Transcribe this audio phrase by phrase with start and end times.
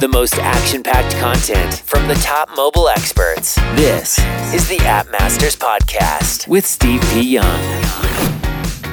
[0.00, 3.56] The most action packed content from the top mobile experts.
[3.74, 4.16] This
[4.54, 7.20] is the App Masters Podcast with Steve P.
[7.22, 7.60] Young.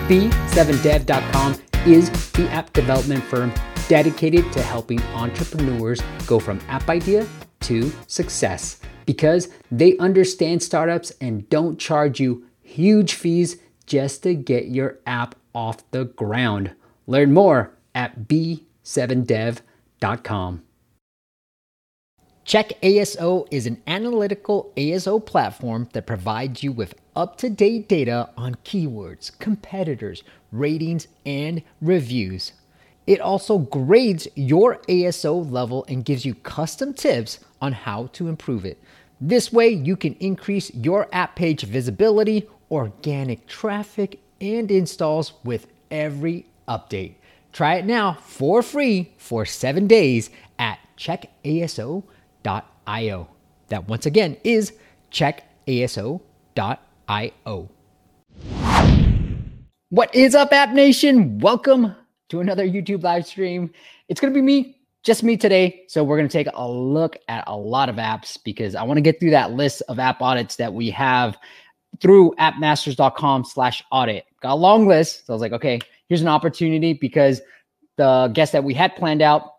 [0.10, 3.54] B7dev.com is the app development firm
[3.88, 7.28] dedicated to helping entrepreneurs go from app idea
[7.60, 14.70] to success because they understand startups and don't charge you huge fees just to get
[14.70, 16.72] your app off the ground.
[17.06, 19.62] Learn more at b7dev.com.
[22.46, 28.30] Check ASO is an analytical ASO platform that provides you with up to date data
[28.38, 30.22] on keywords, competitors,
[30.52, 32.54] ratings, and reviews.
[33.08, 38.64] It also grades your ASO level and gives you custom tips on how to improve
[38.64, 38.80] it.
[39.20, 46.46] This way, you can increase your app page visibility, organic traffic, and installs with every
[46.68, 47.16] update.
[47.54, 50.78] Try it now for free for seven days at
[52.46, 53.28] checkaso.io.
[53.70, 54.74] That once again is
[55.12, 56.20] checkaso.io.
[59.90, 61.40] What is up, App Nation?
[61.40, 61.96] Welcome
[62.30, 63.72] to another YouTube live stream.
[64.10, 65.84] It's going to be me, just me today.
[65.88, 68.98] So, we're going to take a look at a lot of apps because I want
[68.98, 71.38] to get through that list of app audits that we have
[72.02, 74.26] through appmasters.com slash audit.
[74.42, 75.26] Got a long list.
[75.26, 75.80] So, I was like, okay,
[76.10, 77.42] here's an opportunity because
[77.98, 79.55] the guests that we had planned out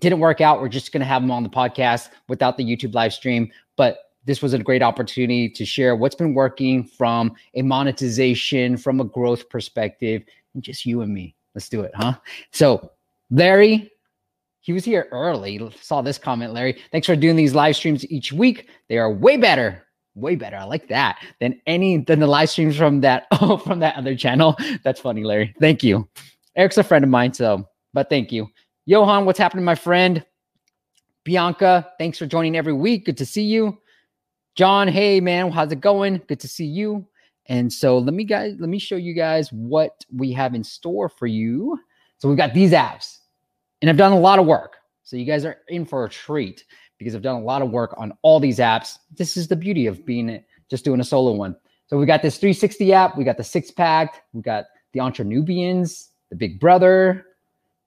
[0.00, 0.60] didn't work out.
[0.60, 3.50] We're just going to have them on the podcast without the YouTube live stream.
[3.76, 9.00] But this was a great opportunity to share what's been working from a monetization, from
[9.00, 10.22] a growth perspective,
[10.54, 11.34] and just you and me.
[11.54, 12.14] Let's do it, huh?
[12.52, 12.92] So,
[13.30, 13.90] Larry,
[14.60, 15.58] he was here early.
[15.80, 16.78] Saw this comment, Larry.
[16.92, 18.68] Thanks for doing these live streams each week.
[18.88, 20.56] They are way better, way better.
[20.56, 24.14] I like that than any than the live streams from that oh from that other
[24.14, 24.56] channel.
[24.84, 25.54] That's funny, Larry.
[25.58, 26.06] Thank you.
[26.54, 28.48] Eric's a friend of mine, so but thank you.
[28.88, 30.24] Johan, what's happening, my friend?
[31.22, 33.04] Bianca, thanks for joining every week.
[33.04, 33.76] Good to see you.
[34.56, 36.22] John, hey man, how's it going?
[36.26, 37.06] Good to see you.
[37.50, 41.10] And so let me guys, let me show you guys what we have in store
[41.10, 41.78] for you.
[42.16, 43.18] So we've got these apps,
[43.82, 44.76] and I've done a lot of work.
[45.02, 46.64] So you guys are in for a treat
[46.96, 48.96] because I've done a lot of work on all these apps.
[49.14, 51.54] This is the beauty of being just doing a solo one.
[51.88, 55.26] So we got this 360 app, we got the six pack, we got the Entre
[55.26, 57.26] Nubians, the Big Brother.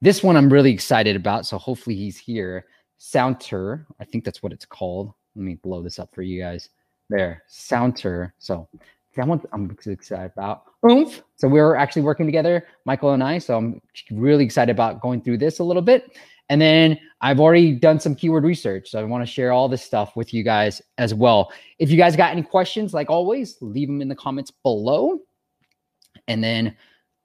[0.01, 1.45] This one I'm really excited about.
[1.45, 2.65] So hopefully he's here.
[2.99, 5.13] Soundtour, I think that's what it's called.
[5.35, 6.69] Let me blow this up for you guys.
[7.09, 8.31] There, Soundtour.
[8.39, 8.67] So
[9.15, 10.63] that one I'm excited about.
[10.89, 11.21] Oomph.
[11.35, 13.37] So we're actually working together, Michael and I.
[13.37, 16.17] So I'm really excited about going through this a little bit.
[16.49, 18.89] And then I've already done some keyword research.
[18.89, 21.51] So I want to share all this stuff with you guys as well.
[21.79, 25.19] If you guys got any questions, like always, leave them in the comments below.
[26.27, 26.75] And then,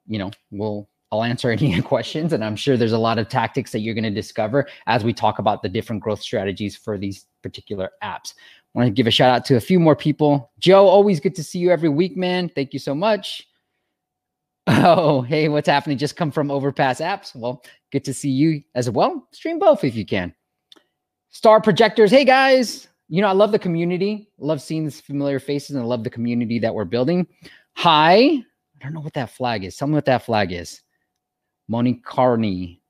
[0.07, 2.33] you know, we'll I'll answer any questions.
[2.33, 5.13] And I'm sure there's a lot of tactics that you're going to discover as we
[5.13, 8.33] talk about the different growth strategies for these particular apps.
[8.75, 10.51] I want to give a shout out to a few more people.
[10.59, 12.49] Joe, always good to see you every week, man.
[12.49, 13.47] Thank you so much.
[14.69, 15.97] Oh, hey, what's happening?
[15.97, 17.33] Just come from Overpass Apps.
[17.33, 17.63] Well,
[17.93, 19.25] good to see you as well.
[19.31, 20.35] Stream both if you can.
[21.29, 22.11] Star Projectors.
[22.11, 22.89] Hey, guys.
[23.07, 24.29] You know, I love the community.
[24.37, 27.25] Love seeing these familiar faces and I love the community that we're building.
[27.77, 28.17] Hi.
[28.17, 29.77] I don't know what that flag is.
[29.77, 30.81] Tell me what that flag is.
[31.67, 32.81] Moni Carney.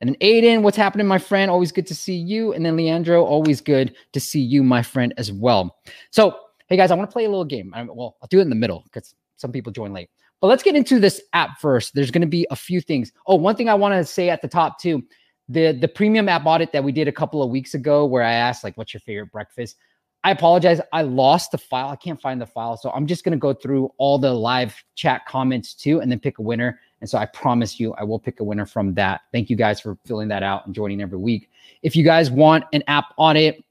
[0.00, 1.50] And then Aiden, what's happening, my friend?
[1.50, 2.52] Always good to see you.
[2.52, 5.76] And then Leandro, always good to see you, my friend, as well.
[6.10, 6.36] So,
[6.68, 7.72] hey guys, I want to play a little game.
[7.74, 10.10] I, well, I'll do it in the middle because some people join late.
[10.40, 11.94] But let's get into this app first.
[11.94, 13.12] There's going to be a few things.
[13.26, 15.02] Oh, one thing I want to say at the top too,
[15.48, 18.32] the the premium app audit that we did a couple of weeks ago, where I
[18.32, 19.76] asked like, "What's your favorite breakfast?"
[20.24, 20.80] I apologize.
[20.92, 21.88] I lost the file.
[21.88, 24.76] I can't find the file, so I'm just going to go through all the live
[24.94, 26.78] chat comments too, and then pick a winner.
[27.00, 29.22] And so I promise you, I will pick a winner from that.
[29.32, 31.48] Thank you guys for filling that out and joining every week.
[31.82, 33.62] If you guys want an app audit,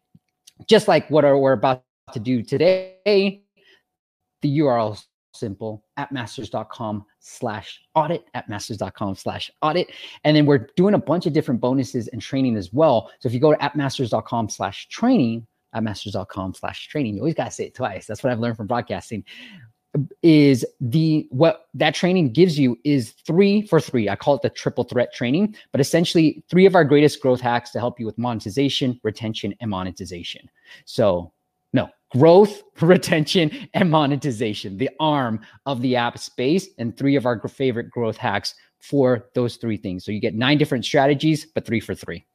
[0.67, 1.83] just like what we're about
[2.13, 3.41] to do today,
[4.41, 5.07] the URL is
[5.37, 9.91] simple appmasters.com slash audit appmasters.com slash audit
[10.23, 13.33] and then we're doing a bunch of different bonuses and training as well so if
[13.33, 15.45] you go to appmasters.com slash training
[15.75, 18.67] appmasters.com slash training you always got to say it twice that's what i've learned from
[18.67, 19.23] broadcasting
[20.21, 24.09] is the what that training gives you is three for three.
[24.09, 27.71] I call it the triple threat training, but essentially three of our greatest growth hacks
[27.71, 30.49] to help you with monetization, retention, and monetization.
[30.85, 31.31] So,
[31.73, 37.39] no, growth, retention, and monetization, the arm of the app space, and three of our
[37.47, 40.05] favorite growth hacks for those three things.
[40.05, 42.25] So you get nine different strategies, but three for three.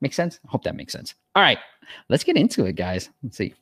[0.00, 0.38] Make sense?
[0.46, 1.14] I hope that makes sense.
[1.34, 1.58] All right,
[2.08, 3.10] let's get into it, guys.
[3.22, 3.54] Let's see.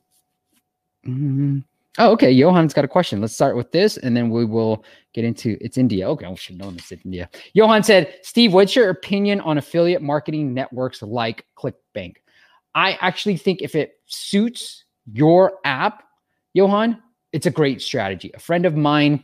[1.07, 1.59] Mm-hmm.
[1.97, 2.37] Oh, okay.
[2.37, 3.21] Johan's got a question.
[3.21, 6.07] Let's start with this and then we will get into it's India.
[6.09, 6.91] Okay, I should know this.
[6.91, 7.29] It's India.
[7.53, 12.17] Johan said, Steve, what's your opinion on affiliate marketing networks like ClickBank?
[12.75, 16.03] I actually think if it suits your app,
[16.53, 17.01] Johan,
[17.33, 18.31] it's a great strategy.
[18.35, 19.23] A friend of mine,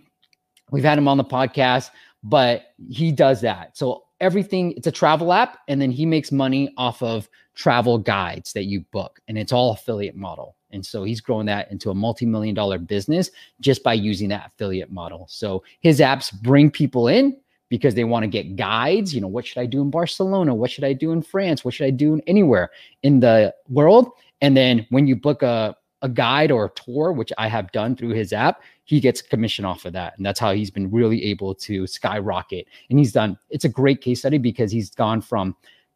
[0.71, 1.91] we've had him on the podcast,
[2.23, 3.77] but he does that.
[3.77, 8.53] So everything, it's a travel app, and then he makes money off of travel guides
[8.53, 10.55] that you book, and it's all affiliate model.
[10.73, 13.31] And so he's growing that into a multi-million dollar business
[13.61, 15.25] just by using that affiliate model.
[15.29, 17.37] So his apps bring people in
[17.69, 19.15] because they want to get guides.
[19.15, 20.53] You know, what should I do in Barcelona?
[20.53, 21.63] What should I do in France?
[21.63, 22.71] What should I do in anywhere
[23.01, 24.11] in the world?
[24.41, 27.95] And then when you book a, a guide or a tour, which I have done
[27.95, 30.13] through his app, he gets commission off of that.
[30.17, 32.67] And that's how he's been really able to skyrocket.
[32.89, 35.55] And he's done, it's a great case study because he's gone from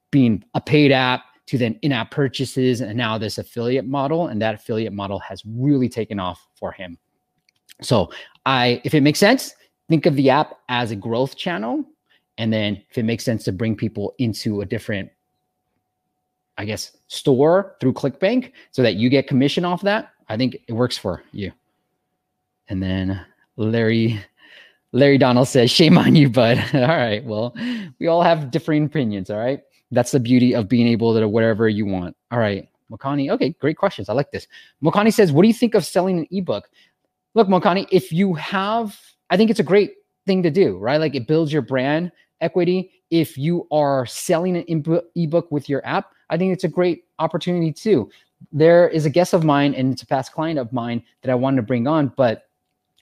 [0.09, 4.55] being a paid app to then in-app purchases and now this affiliate model and that
[4.55, 6.97] affiliate model has really taken off for him.
[7.81, 8.09] So
[8.47, 9.53] i if it makes sense
[9.89, 11.83] think of the app as a growth channel
[12.39, 15.09] and then if it makes sense to bring people into a different
[16.57, 20.73] i guess store through clickbank so that you get commission off that i think it
[20.73, 21.51] works for you.
[22.69, 23.23] And then
[23.57, 24.19] larry
[24.93, 26.57] larry donald says shame on you bud.
[26.73, 27.53] All right well
[27.99, 29.61] we all have differing opinions all right
[29.91, 32.15] that's the beauty of being able to do whatever you want.
[32.31, 32.67] All right.
[32.91, 34.09] Mokani, okay, great questions.
[34.09, 34.47] I like this.
[34.83, 36.69] Mokani says, What do you think of selling an ebook?
[37.33, 38.99] Look, Mokani, if you have,
[39.29, 39.95] I think it's a great
[40.25, 40.99] thing to do, right?
[40.99, 42.11] Like it builds your brand
[42.41, 42.91] equity.
[43.09, 47.71] If you are selling an ebook with your app, I think it's a great opportunity
[47.71, 48.09] too.
[48.51, 51.35] There is a guest of mine and it's a past client of mine that I
[51.35, 52.43] wanted to bring on, but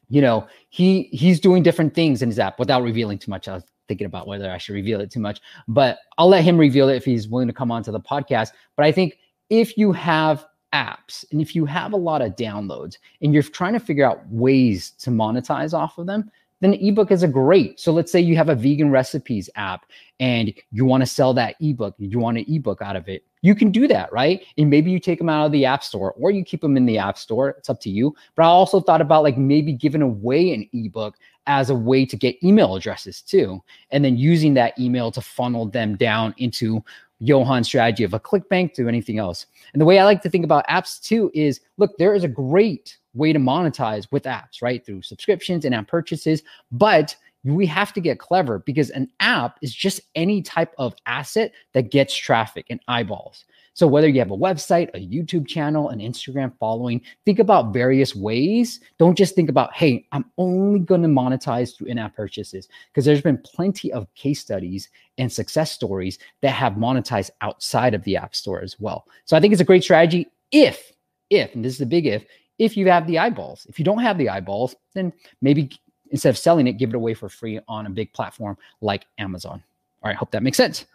[0.09, 3.47] you know, he he's doing different things in his app without revealing too much.
[3.47, 6.89] I'll thinking about whether I should reveal it too much, but I'll let him reveal
[6.89, 8.51] it if he's willing to come onto the podcast.
[8.75, 9.17] But I think
[9.49, 13.73] if you have apps and if you have a lot of downloads and you're trying
[13.73, 16.29] to figure out ways to monetize off of them,
[16.61, 17.79] then ebook is a great.
[17.79, 19.85] So let's say you have a vegan recipes app
[20.19, 23.23] and you want to sell that ebook, you want an ebook out of it.
[23.41, 24.43] You can do that, right?
[24.57, 26.85] And maybe you take them out of the app store or you keep them in
[26.85, 27.49] the app store.
[27.49, 28.15] It's up to you.
[28.35, 31.15] But I also thought about like maybe giving away an ebook
[31.45, 33.61] as a way to get email addresses too.
[33.91, 36.83] And then using that email to funnel them down into
[37.21, 39.45] Johan's strategy of a ClickBank to anything else.
[39.73, 42.29] And the way I like to think about apps too is look, there is a
[42.29, 44.85] great way to monetize with apps, right?
[44.85, 46.43] Through subscriptions and app purchases.
[46.71, 51.53] But we have to get clever because an app is just any type of asset
[51.73, 53.45] that gets traffic and eyeballs.
[53.73, 58.15] So whether you have a website, a YouTube channel, an Instagram following, think about various
[58.15, 58.79] ways.
[58.97, 63.21] Don't just think about, hey, I'm only going to monetize through in-app purchases because there's
[63.21, 68.33] been plenty of case studies and success stories that have monetized outside of the app
[68.33, 69.07] store as well.
[69.25, 70.93] So I think it's a great strategy if
[71.29, 72.23] if and this is the big if
[72.59, 73.65] if you have the eyeballs.
[73.69, 75.11] If you don't have the eyeballs, then
[75.41, 75.71] maybe
[76.11, 79.63] instead of selling it, give it away for free on a big platform like Amazon.
[80.03, 80.85] All right, hope that makes sense.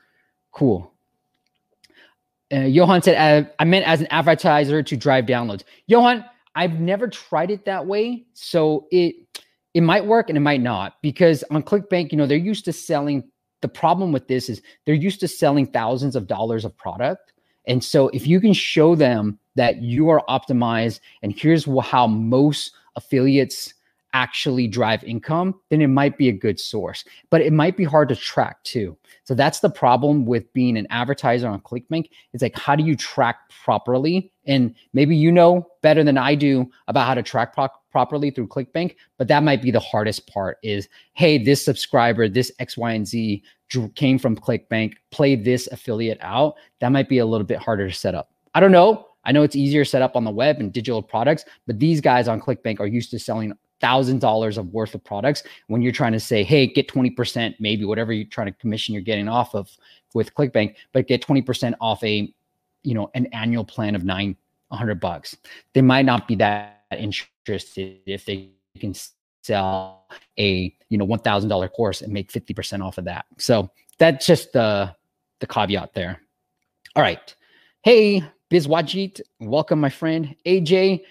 [0.53, 0.93] Cool
[2.53, 5.63] uh, Johan said, uh, I meant as an advertiser to drive downloads.
[5.87, 6.25] Johan,
[6.55, 8.25] I've never tried it that way.
[8.35, 9.15] So it
[9.73, 12.73] it might work and it might not because on ClickBank, you know, they're used to
[12.73, 13.23] selling.
[13.61, 17.35] The problem with this is they're used to selling thousands of dollars of product.
[17.67, 22.73] And so if you can show them that you are optimized and here's how most
[22.97, 23.75] affiliates
[24.13, 27.05] actually drive income, then it might be a good source.
[27.31, 28.97] But it might be hard to track too.
[29.25, 32.11] So that's the problem with being an advertiser on ClickBank.
[32.33, 34.33] It's like, how do you track properly?
[34.47, 38.49] And maybe you know better than I do about how to track pro- properly through
[38.49, 42.93] ClickBank, but that might be the hardest part is, hey, this subscriber, this X, Y,
[42.93, 43.43] and Z
[43.95, 46.55] came from ClickBank, play this affiliate out.
[46.81, 48.33] That might be a little bit harder to set up.
[48.55, 49.07] I don't know.
[49.25, 52.27] I know it's easier set up on the web and digital products, but these guys
[52.27, 56.13] on ClickBank are used to selling thousand dollars of worth of products when you're trying
[56.13, 59.71] to say, hey, get 20%, maybe whatever you're trying to commission you're getting off of
[60.15, 62.33] with ClickBank, but get 20% off a,
[62.83, 64.37] you know, an annual plan of nine
[64.73, 65.37] hundred bucks.
[65.75, 68.95] They might not be that interested if they can
[69.43, 70.07] sell
[70.39, 73.27] a you know one thousand dollar course and make 50% off of that.
[73.39, 74.95] So that's just the
[75.41, 76.21] the caveat there.
[76.97, 77.35] All right.
[77.83, 80.37] Hey, Biswajit, welcome, my friend.
[80.47, 81.03] AJ,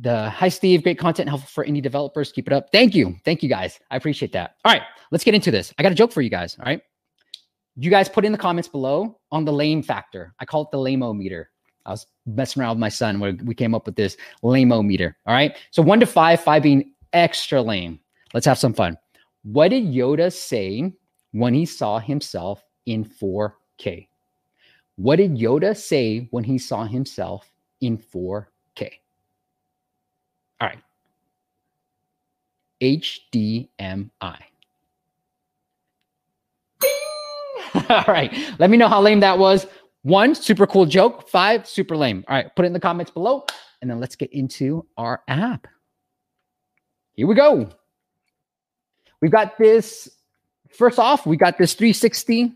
[0.00, 2.32] the hi Steve, great content helpful for indie developers.
[2.32, 2.70] Keep it up.
[2.72, 3.16] Thank you.
[3.24, 3.78] Thank you guys.
[3.90, 4.56] I appreciate that.
[4.64, 5.72] All right, let's get into this.
[5.78, 6.56] I got a joke for you guys.
[6.58, 6.80] All right.
[7.78, 10.34] You guys put in the comments below on the lame factor.
[10.40, 11.50] I call it the lame meter.
[11.84, 15.16] I was messing around with my son where we came up with this lame meter.
[15.26, 15.56] All right.
[15.70, 18.00] So one to five, five being extra lame.
[18.34, 18.96] Let's have some fun.
[19.44, 20.92] What did Yoda say
[21.32, 24.08] when he saw himself in 4K?
[24.96, 28.90] What did Yoda say when he saw himself in 4K?
[30.60, 30.78] All right.
[32.80, 33.68] HDMI.
[37.88, 38.32] All right.
[38.58, 39.66] Let me know how lame that was.
[40.02, 41.28] One, super cool joke.
[41.28, 42.24] Five, super lame.
[42.28, 42.54] All right.
[42.54, 43.44] Put it in the comments below.
[43.80, 45.66] And then let's get into our app.
[47.12, 47.68] Here we go.
[49.20, 50.08] We've got this.
[50.70, 52.52] First off, we got this 360.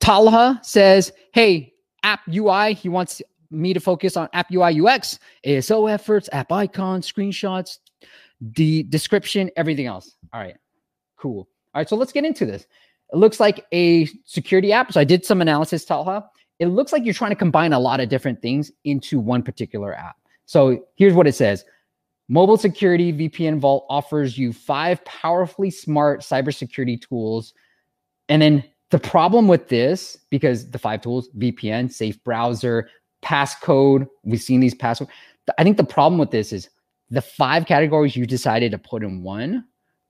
[0.00, 2.74] Talha says, Hey, app UI.
[2.74, 7.78] He wants me to focus on app UI UX, ASO efforts, app icons, screenshots,
[8.40, 10.16] the description, everything else.
[10.32, 10.56] All right,
[11.16, 11.48] cool.
[11.74, 12.66] All right, so let's get into this.
[13.12, 14.92] It looks like a security app.
[14.92, 16.28] So I did some analysis, Talha.
[16.58, 19.94] It looks like you're trying to combine a lot of different things into one particular
[19.94, 20.16] app.
[20.46, 21.64] So here's what it says.
[22.28, 27.54] Mobile Security VPN Vault offers you five powerfully smart cybersecurity tools.
[28.28, 32.88] And then the problem with this, because the five tools, VPN, safe browser,
[33.22, 35.10] passcode, we've seen these passwords.
[35.58, 36.68] I think the problem with this is
[37.10, 39.64] the five categories you decided to put in one,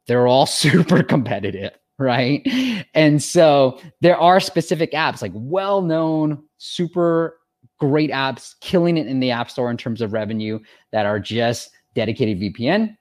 [0.07, 2.47] they're all super competitive, right?
[2.95, 7.39] And so there are specific apps, like well known, super
[7.79, 10.59] great apps, killing it in the App Store in terms of revenue
[10.93, 12.97] that are just dedicated VPN,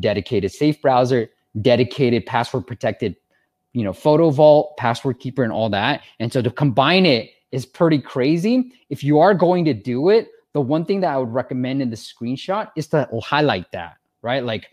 [0.00, 1.28] dedicated safe browser,
[1.60, 3.16] dedicated password protected,
[3.72, 6.02] you know, photo vault, password keeper, and all that.
[6.18, 8.72] And so to combine it is pretty crazy.
[8.90, 11.90] If you are going to do it, the one thing that I would recommend in
[11.90, 14.44] the screenshot is to highlight that, right?
[14.44, 14.68] Like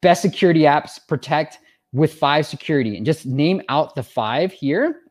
[0.00, 1.58] best security apps protect
[1.92, 5.02] with five security and just name out the five here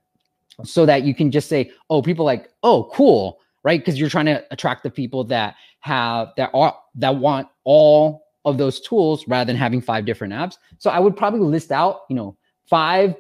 [0.64, 3.80] so that you can just say, oh, people like, oh, cool, right?
[3.80, 8.58] Because you're trying to attract the people that have that are that want all of
[8.58, 10.58] those tools rather than having five different apps.
[10.78, 13.16] So I would probably list out, you know, five,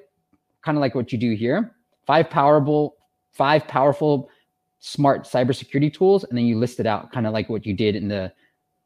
[0.63, 1.75] kind of like what you do here,
[2.05, 2.96] five powerful,
[3.37, 4.29] five powerful
[4.79, 7.95] smart cybersecurity tools, and then you list it out kind of like what you did
[7.95, 8.31] in the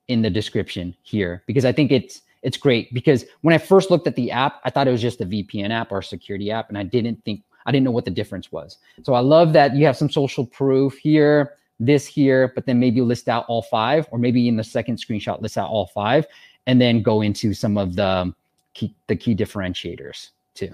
[0.07, 4.07] in the description here, because I think it's it's great because when I first looked
[4.07, 6.69] at the app, I thought it was just a VPN app or a security app,
[6.69, 8.77] and I didn't think I didn't know what the difference was.
[9.03, 13.01] So I love that you have some social proof here, this here, but then maybe
[13.01, 16.25] list out all five, or maybe in the second screenshot list out all five,
[16.67, 18.35] and then go into some of the um,
[18.73, 20.73] key the key differentiators too.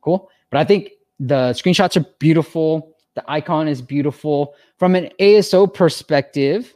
[0.00, 0.30] Cool.
[0.50, 2.91] But I think the screenshots are beautiful.
[3.14, 4.54] The icon is beautiful.
[4.78, 6.74] From an ASO perspective,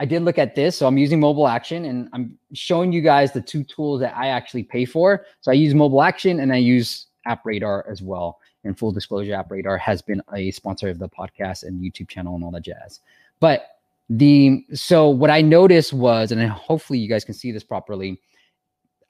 [0.00, 0.76] I did look at this.
[0.76, 4.28] So I'm using mobile action and I'm showing you guys the two tools that I
[4.28, 5.26] actually pay for.
[5.42, 8.38] So I use mobile action and I use App Radar as well.
[8.64, 12.34] And full disclosure, App Radar has been a sponsor of the podcast and YouTube channel
[12.34, 13.00] and all that jazz.
[13.40, 13.66] But
[14.08, 18.20] the so what I noticed was, and hopefully you guys can see this properly.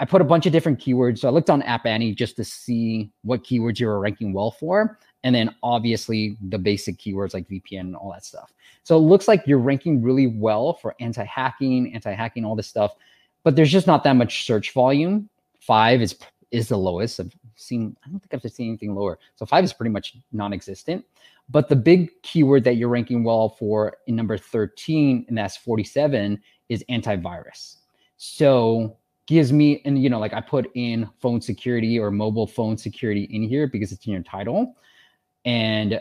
[0.01, 1.19] I put a bunch of different keywords.
[1.19, 4.51] So I looked on App Annie just to see what keywords you were ranking well
[4.51, 8.53] for and then obviously the basic keywords like VPN and all that stuff.
[8.83, 12.95] So it looks like you're ranking really well for anti-hacking, anti-hacking, all this stuff,
[13.45, 15.29] but there's just not that much search volume.
[15.61, 16.19] Five is
[16.51, 17.21] is the lowest.
[17.21, 17.97] I've seen.
[18.05, 19.19] I don't think I've seen anything lower.
[19.37, 21.05] So five is pretty much non-existent.
[21.49, 26.41] But the big keyword that you're ranking well for in number 13, and that's 47,
[26.69, 27.77] is antivirus.
[28.17, 28.97] So
[29.31, 33.29] gives me, and you know, like I put in phone security or mobile phone security
[33.31, 34.75] in here because it's in your title
[35.45, 36.01] and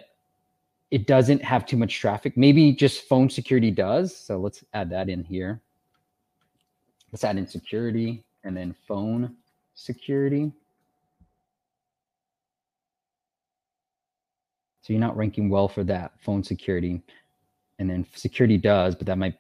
[0.90, 2.36] it doesn't have too much traffic.
[2.36, 4.18] Maybe just phone security does.
[4.18, 5.62] So let's add that in here.
[7.12, 9.36] Let's add in security and then phone
[9.76, 10.52] security.
[14.82, 17.00] So you're not ranking well for that phone security.
[17.78, 19.38] And then security does, but that might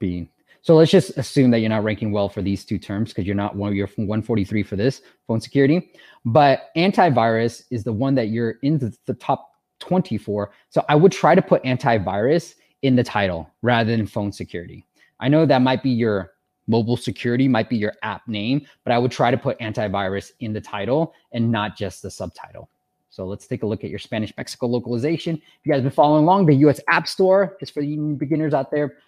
[0.00, 0.28] be
[0.62, 3.36] so let's just assume that you're not ranking well for these two terms because you're
[3.36, 5.90] not one you're 143 for this phone security.
[6.24, 10.50] But antivirus is the one that you're in the, the top 20 for.
[10.70, 14.84] So I would try to put antivirus in the title rather than phone security.
[15.20, 16.32] I know that might be your
[16.66, 20.52] mobile security, might be your app name, but I would try to put antivirus in
[20.52, 22.68] the title and not just the subtitle.
[23.10, 25.36] So let's take a look at your Spanish Mexico localization.
[25.36, 28.52] If you guys have been following along, the US App Store, just for the beginners
[28.54, 28.98] out there,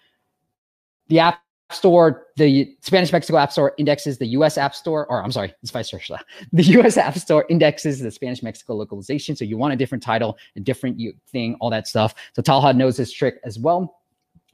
[1.11, 1.41] the App
[1.71, 5.69] Store, the Spanish Mexico App Store indexes the US App Store, or I'm sorry, it's
[5.69, 6.19] vice versa.
[6.53, 9.35] The US App Store indexes the Spanish Mexico localization.
[9.35, 12.15] So you want a different title, a different thing, all that stuff.
[12.33, 13.99] So Talha knows this trick as well.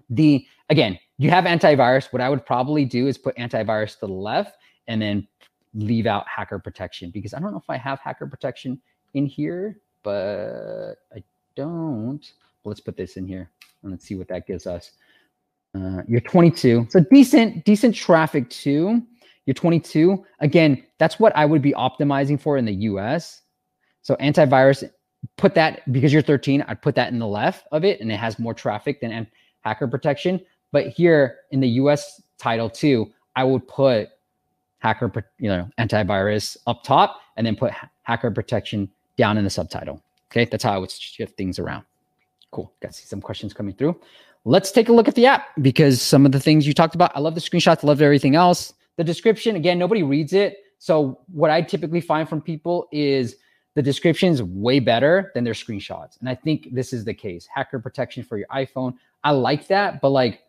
[0.10, 2.12] The again, you have antivirus.
[2.12, 5.28] What I would probably do is put antivirus to the left and then
[5.76, 8.82] leave out hacker protection because I don't know if I have hacker protection
[9.14, 11.22] in here, but I
[11.56, 12.32] don't.
[12.64, 13.52] Let's put this in here
[13.84, 14.94] and let's see what that gives us.
[15.78, 19.02] Uh, you're 22, so decent, decent traffic too.
[19.46, 20.24] You're 22.
[20.40, 23.42] Again, that's what I would be optimizing for in the US.
[24.02, 24.90] So antivirus,
[25.38, 26.64] put that because you're 13.
[26.68, 29.28] I'd put that in the left of it, and it has more traffic than
[29.62, 30.42] hacker protection.
[30.72, 34.10] But here in the US title too, I would put
[34.80, 37.72] hacker, you know, antivirus up top and then put
[38.04, 40.02] hacker protection down in the subtitle.
[40.32, 40.46] Okay.
[40.46, 41.86] That's how I would shift things around.
[42.52, 42.72] Cool.
[42.82, 44.00] Got to see some questions coming through.
[44.48, 47.12] Let's take a look at the app because some of the things you talked about,
[47.14, 48.74] I love the screenshots, I love everything else.
[48.96, 50.60] The description, again, nobody reads it.
[50.80, 53.36] So what I typically find from people is
[53.76, 56.18] the description is way better than their screenshots.
[56.22, 57.46] And I think this is the case.
[57.54, 58.94] Hacker protection for your iPhone.
[59.22, 60.44] I like that, but like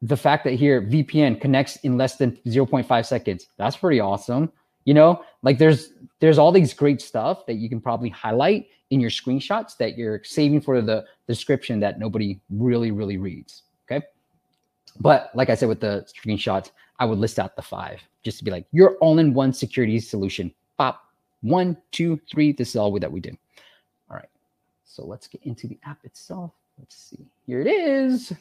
[0.00, 4.52] the fact that here VPN connects in less than 0.5 seconds, that's pretty awesome.
[4.84, 9.00] You know, like there's there's all these great stuff that you can probably highlight in
[9.00, 13.62] your screenshots that you're saving for the description that nobody really really reads.
[13.90, 14.04] Okay.
[15.00, 18.44] But like I said with the screenshots, I would list out the five just to
[18.44, 20.52] be like your all-in-one security solution.
[20.78, 21.02] Pop
[21.40, 22.52] one, two, three.
[22.52, 23.30] This is all that we do.
[24.10, 24.28] All right.
[24.84, 26.52] So let's get into the app itself.
[26.78, 27.26] Let's see.
[27.46, 28.32] Here it is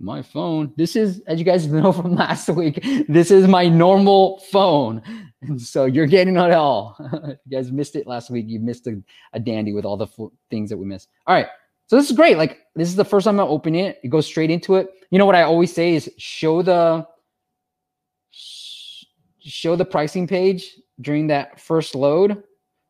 [0.00, 0.72] my phone.
[0.76, 5.02] This is, as you guys know from last week, this is my normal phone.
[5.42, 6.96] And so you're getting it all.
[7.46, 8.46] you guys missed it last week.
[8.48, 9.02] You missed a,
[9.32, 11.08] a dandy with all the f- things that we missed.
[11.26, 11.46] All right.
[11.86, 12.36] So this is great.
[12.36, 13.98] Like this is the first time I open it.
[14.04, 14.90] It goes straight into it.
[15.10, 17.06] You know what I always say is show the
[18.30, 22.44] show the pricing page during that first load,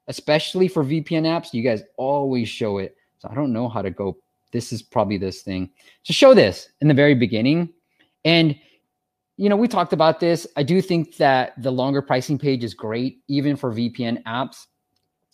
[0.08, 1.54] especially for VPN apps.
[1.54, 2.94] You guys always show it.
[3.18, 4.18] So I don't know how to go
[4.52, 5.70] this is probably this thing.
[6.04, 7.72] To show this in the very beginning.
[8.24, 8.56] And,
[9.36, 10.46] you know, we talked about this.
[10.56, 14.66] I do think that the longer pricing page is great, even for VPN apps.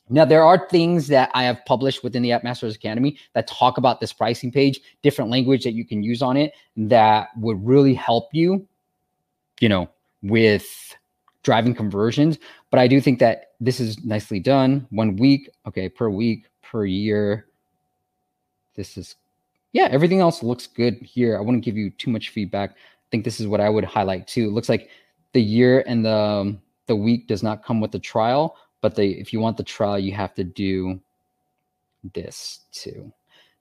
[0.08, 3.76] Now, there are things that I have published within the App Masters Academy that talk
[3.76, 7.94] about this pricing page, different language that you can use on it that would really
[7.94, 8.68] help you,
[9.58, 9.88] you know,
[10.22, 10.94] with
[11.42, 12.38] driving conversions.
[12.70, 14.86] But I do think that this is nicely done.
[14.90, 17.46] One week, okay, per week, per year,
[18.76, 19.16] this is,
[19.72, 21.36] yeah, everything else looks good here.
[21.36, 22.70] I wouldn't give you too much feedback.
[22.70, 24.46] I think this is what I would highlight too.
[24.46, 24.90] It looks like
[25.32, 29.18] the year and the um, the week does not come with the trial, but the
[29.20, 31.00] if you want the trial, you have to do
[32.14, 33.12] this too.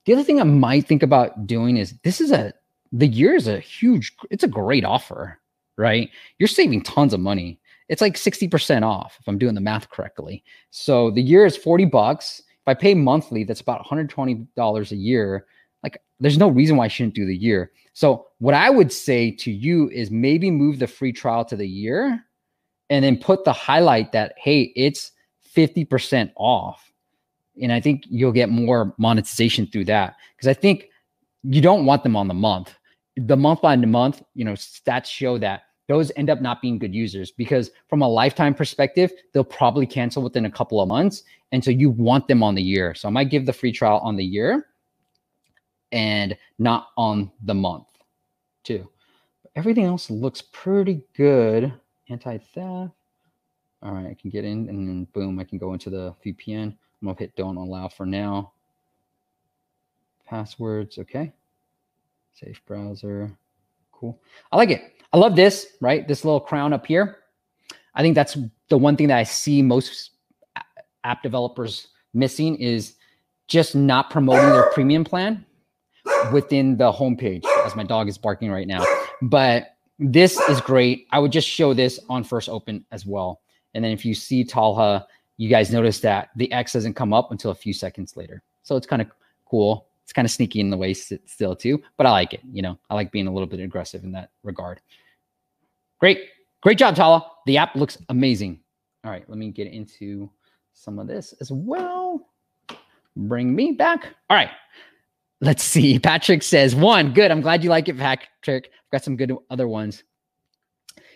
[0.05, 2.53] The other thing I might think about doing is this is a
[2.91, 5.39] the year is a huge it's a great offer,
[5.77, 6.09] right?
[6.39, 7.59] You're saving tons of money.
[7.87, 10.43] It's like 60% off if I'm doing the math correctly.
[10.71, 12.41] So the year is 40 bucks.
[12.65, 15.45] If I pay monthly, that's about $120 a year.
[15.83, 17.71] Like there's no reason why I shouldn't do the year.
[17.93, 21.67] So what I would say to you is maybe move the free trial to the
[21.67, 22.25] year
[22.89, 25.11] and then put the highlight that, hey, it's
[25.55, 26.91] 50% off.
[27.61, 30.15] And I think you'll get more monetization through that.
[30.35, 30.89] Because I think
[31.43, 32.73] you don't want them on the month.
[33.15, 36.93] The month by month, you know, stats show that those end up not being good
[36.93, 41.23] users because from a lifetime perspective, they'll probably cancel within a couple of months.
[41.51, 42.95] And so you want them on the year.
[42.95, 44.67] So I might give the free trial on the year
[45.91, 47.87] and not on the month
[48.63, 48.89] too.
[49.55, 51.73] Everything else looks pretty good.
[52.09, 52.91] Anti-theft.
[53.83, 56.75] All right, I can get in and then boom, I can go into the VPN.
[57.01, 58.53] I'm gonna hit don't allow for now.
[60.25, 61.31] Passwords, okay.
[62.33, 63.37] Safe browser.
[64.05, 64.21] Cool.
[64.51, 64.93] I like it.
[65.13, 66.07] I love this, right?
[66.07, 67.17] This little crown up here.
[67.95, 68.37] I think that's
[68.69, 70.11] the one thing that I see most
[71.03, 72.95] app developers missing is
[73.47, 75.43] just not promoting their premium plan
[76.31, 78.85] within the homepage as my dog is barking right now.
[79.23, 81.07] But this is great.
[81.11, 83.41] I would just show this on first open as well.
[83.73, 87.31] And then if you see Talha, you guys notice that the X doesn't come up
[87.31, 88.43] until a few seconds later.
[88.61, 89.09] So it's kind of
[89.45, 89.87] cool.
[90.05, 92.41] It's kind of sneaky in the way still too, but I like it.
[92.51, 94.79] You know, I like being a little bit aggressive in that regard.
[95.99, 96.29] Great.
[96.61, 97.25] Great job, Talha.
[97.47, 98.59] The app looks amazing.
[99.03, 100.29] All right, let me get into
[100.73, 102.29] some of this as well.
[103.15, 104.05] Bring me back.
[104.29, 104.51] All right.
[105.41, 105.99] Let's see.
[105.99, 107.31] Patrick says, one, good.
[107.31, 108.65] I'm glad you like it, Patrick.
[108.67, 110.03] I've got some good other ones.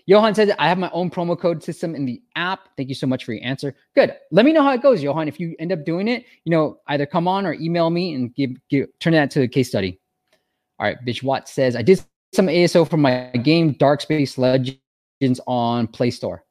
[0.10, 2.70] Johan says, I have my own promo code system in the app.
[2.76, 3.76] Thank you so much for your answer.
[3.94, 4.16] Good.
[4.32, 5.28] Let me know how it goes, Johan.
[5.28, 8.34] If you end up doing it, you know, either come on or email me and
[8.34, 10.00] give, give turn that to a case study.
[10.80, 10.98] All right.
[11.06, 14.80] Bitch Watt says, I did some ASO for my game Dark Space Legends
[15.46, 16.44] on Play Store.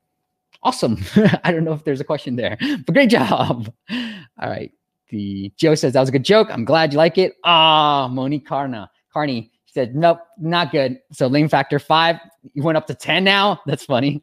[0.62, 1.04] Awesome.
[1.42, 3.74] I don't know if there's a question there, but great job.
[3.90, 4.70] All right.
[5.08, 6.46] The Joe says that was a good joke.
[6.52, 7.34] I'm glad you like it.
[7.42, 8.88] Ah, Monique Carna.
[9.12, 10.98] Carney said, nope, not good.
[11.12, 12.16] So lane factor five,
[12.54, 13.60] you went up to 10 now.
[13.66, 14.22] That's funny.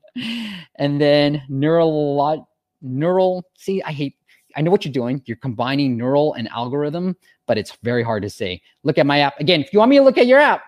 [0.75, 2.47] And then neural
[2.81, 3.45] neural.
[3.57, 4.15] See, I hate
[4.57, 5.21] I know what you're doing.
[5.25, 8.61] You're combining neural and algorithm, but it's very hard to say.
[8.83, 9.37] Look at my app.
[9.39, 10.63] Again, if you want me to look at your app,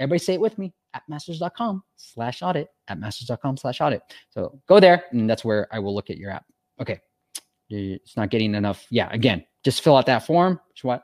[0.00, 4.02] Everybody say it with me appmasters.com slash audit, appmasters.com slash audit.
[4.30, 6.46] So go there and that's where I will look at your app.
[6.80, 7.00] Okay.
[7.68, 8.86] It's not getting enough.
[8.90, 9.08] Yeah.
[9.12, 10.58] Again, just fill out that form.
[10.82, 11.02] What?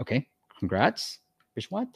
[0.00, 0.26] Okay.
[0.58, 1.20] Congrats.
[1.58, 1.88] Bishwat.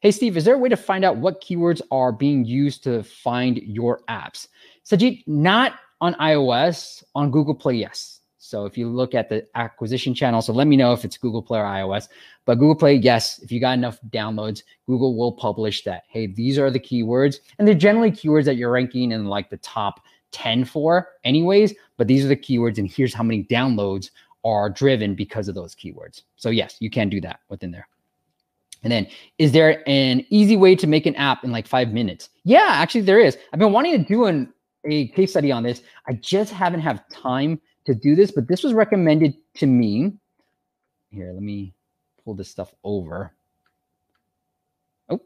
[0.00, 3.02] Hey, Steve, is there a way to find out what keywords are being used to
[3.02, 4.46] find your apps?
[4.84, 8.20] Sajid, not on iOS, on Google Play, yes.
[8.38, 11.42] So if you look at the acquisition channel, so let me know if it's Google
[11.42, 12.08] Play or iOS.
[12.44, 16.04] But Google Play, yes, if you got enough downloads, Google will publish that.
[16.08, 17.40] Hey, these are the keywords.
[17.58, 21.74] And they're generally keywords that you're ranking in like the top 10 for, anyways.
[21.96, 24.10] But these are the keywords, and here's how many downloads
[24.44, 26.22] are driven because of those keywords.
[26.36, 27.88] So, yes, you can do that within there.
[28.82, 32.28] And then, is there an easy way to make an app in like five minutes?
[32.44, 33.36] Yeah, actually, there is.
[33.52, 34.52] I've been wanting to do an,
[34.84, 35.82] a case study on this.
[36.06, 40.12] I just haven't have time to do this, but this was recommended to me.
[41.10, 41.74] Here, let me
[42.24, 43.32] pull this stuff over.
[45.08, 45.20] Oh,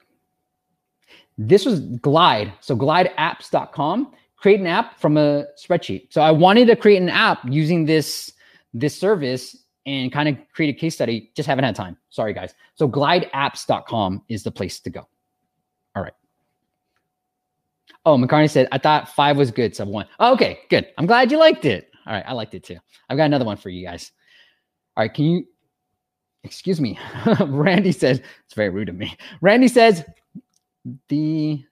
[1.37, 2.53] this was Glide.
[2.61, 4.13] So glideapps.com.
[4.37, 6.13] Create an app from a spreadsheet.
[6.13, 8.33] So I wanted to create an app using this
[8.75, 11.31] this service and kind of create a case study.
[11.35, 11.97] Just haven't had time.
[12.11, 12.55] Sorry, guys.
[12.75, 15.09] So glideapps.com is the place to go.
[15.95, 16.13] All right.
[18.05, 20.07] Oh, McCartney said, I thought five was good, sub one.
[20.19, 20.89] Oh, okay, good.
[20.99, 21.91] I'm glad you liked it.
[22.07, 22.79] All right, I liked it too.
[23.09, 24.11] I've got another one for you guys.
[24.97, 25.47] All right, can you,
[26.43, 26.99] excuse me.
[27.41, 29.17] Randy says, it's very rude of me.
[29.41, 30.05] Randy says,
[31.09, 31.65] the,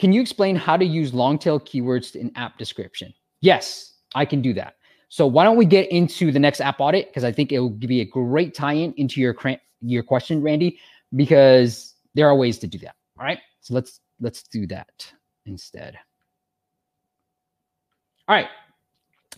[0.00, 3.14] can you explain how to use long tail keywords in app description?
[3.40, 4.74] Yes, I can do that.
[5.14, 7.06] So why don't we get into the next app audit?
[7.06, 9.36] Because I think it will be a great tie-in into your
[9.80, 10.80] your question, Randy,
[11.14, 12.96] because there are ways to do that.
[13.16, 13.38] All right.
[13.60, 15.12] So let's let's do that
[15.46, 15.96] instead.
[18.26, 18.48] All right.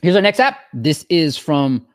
[0.01, 0.61] Here's our next app.
[0.73, 1.87] This is from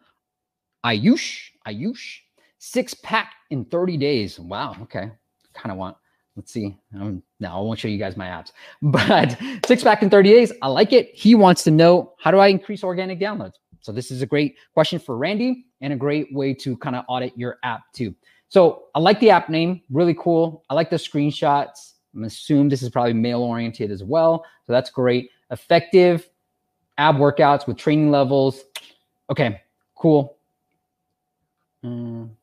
[0.86, 1.50] Ayush.
[1.68, 2.20] Ayush.
[2.60, 4.40] Six pack in 30 days.
[4.40, 4.76] Wow.
[4.84, 5.10] Okay.
[5.56, 5.98] Kind of want
[6.36, 6.78] let's see.
[6.94, 8.52] Um, no, I won't show you guys my apps,
[8.84, 10.54] but six pack in 30 days.
[10.62, 11.10] I like it.
[11.16, 13.54] He wants to know how do I increase organic downloads?
[13.82, 17.04] So this is a great question for Randy and a great way to kind of
[17.08, 18.16] audit your app too.
[18.50, 20.64] So I like the app name, really cool.
[20.70, 21.94] I like the screenshots.
[22.14, 24.46] I'm assume this is probably male oriented as well.
[24.68, 25.32] So that's great.
[25.50, 26.30] Effective
[26.98, 28.64] ab workouts with training levels.
[29.30, 29.62] Okay,
[29.96, 30.38] cool.
[31.84, 32.36] Um,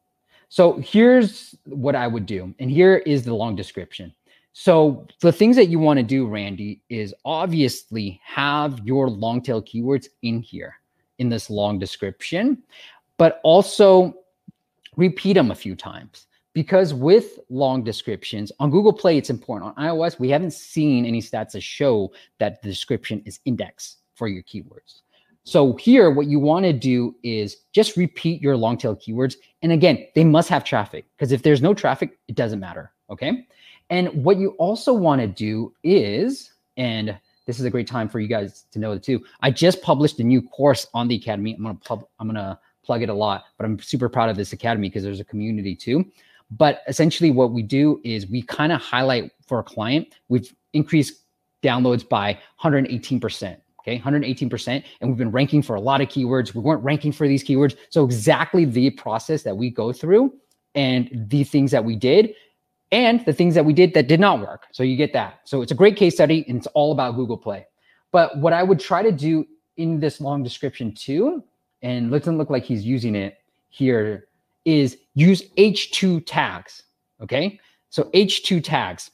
[0.48, 2.54] so here's what I would do.
[2.58, 4.14] And here is the long description.
[4.54, 9.62] So the things that you want to do, Randy, is obviously have your long tail
[9.62, 10.74] keywords in here
[11.18, 12.62] in this long description,
[13.16, 14.14] but also
[14.96, 16.26] repeat them a few times.
[16.54, 19.74] Because with long descriptions on Google Play, it's important.
[19.76, 24.26] On iOS, we haven't seen any stats that show that the description is indexed for
[24.26, 25.02] your keywords.
[25.44, 29.36] So here, what you want to do is just repeat your long tail keywords.
[29.62, 32.92] And again, they must have traffic because if there's no traffic, it doesn't matter.
[33.08, 33.46] Okay.
[33.88, 38.20] And what you also want to do is, and this is a great time for
[38.20, 39.24] you guys to know it too.
[39.40, 41.54] I just published a new course on the academy.
[41.54, 44.52] I'm gonna pub, I'm gonna plug it a lot, but I'm super proud of this
[44.52, 46.04] academy because there's a community too.
[46.50, 50.08] But essentially, what we do is we kind of highlight for a client.
[50.28, 51.22] We've increased
[51.62, 53.56] downloads by 118%.
[53.80, 54.84] Okay, 118%.
[55.00, 56.54] And we've been ranking for a lot of keywords.
[56.54, 57.76] We weren't ranking for these keywords.
[57.88, 60.34] So, exactly the process that we go through
[60.74, 62.34] and the things that we did
[62.90, 64.66] and the things that we did that did not work.
[64.72, 65.40] So you get that.
[65.44, 67.66] So it's a great case study and it's all about Google Play.
[68.12, 69.46] But what I would try to do
[69.76, 71.44] in this long description too,
[71.82, 74.28] and doesn't look like he's using it here,
[74.64, 76.82] is use H2 tags.
[77.20, 77.60] Okay.
[77.90, 79.10] So H2 tags.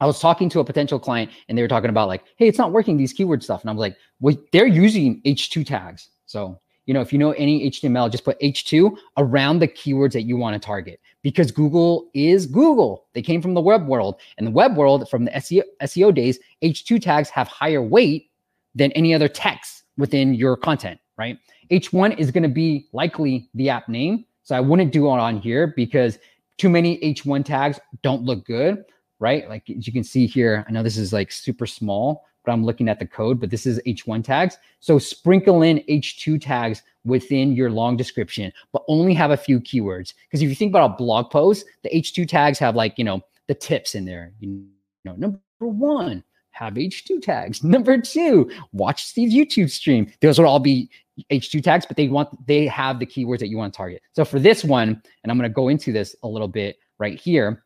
[0.00, 2.58] I was talking to a potential client and they were talking about like, hey, it's
[2.58, 3.60] not working, these keyword stuff.
[3.60, 6.08] And I'm like, well, they're using H2 tags.
[6.26, 10.22] So, you know, if you know any HTML, just put H2 around the keywords that
[10.22, 13.06] you want to target because Google is Google.
[13.12, 14.20] They came from the web world.
[14.38, 18.30] And the web world, from the SEO, SEO days, H2 tags have higher weight
[18.74, 21.38] than any other text within your content, right?
[21.70, 24.24] H1 is going to be likely the app name.
[24.42, 26.18] So I wouldn't do it on here because
[26.58, 28.84] too many H1 tags don't look good,
[29.20, 29.48] right?
[29.48, 32.64] Like as you can see here, I know this is like super small, but I'm
[32.64, 34.58] looking at the code, but this is H1 tags.
[34.80, 40.14] So sprinkle in H2 tags within your long description, but only have a few keywords.
[40.24, 43.20] Because if you think about a blog post, the H2 tags have like, you know,
[43.48, 44.32] the tips in there.
[44.40, 44.64] You
[45.04, 47.64] know, number one, have H2 tags.
[47.64, 50.10] Number two, watch Steve's YouTube stream.
[50.20, 50.88] Those would all be
[51.30, 54.02] H2 tags, but they want they have the keywords that you want to target.
[54.12, 57.18] So for this one, and I'm going to go into this a little bit right
[57.18, 57.64] here,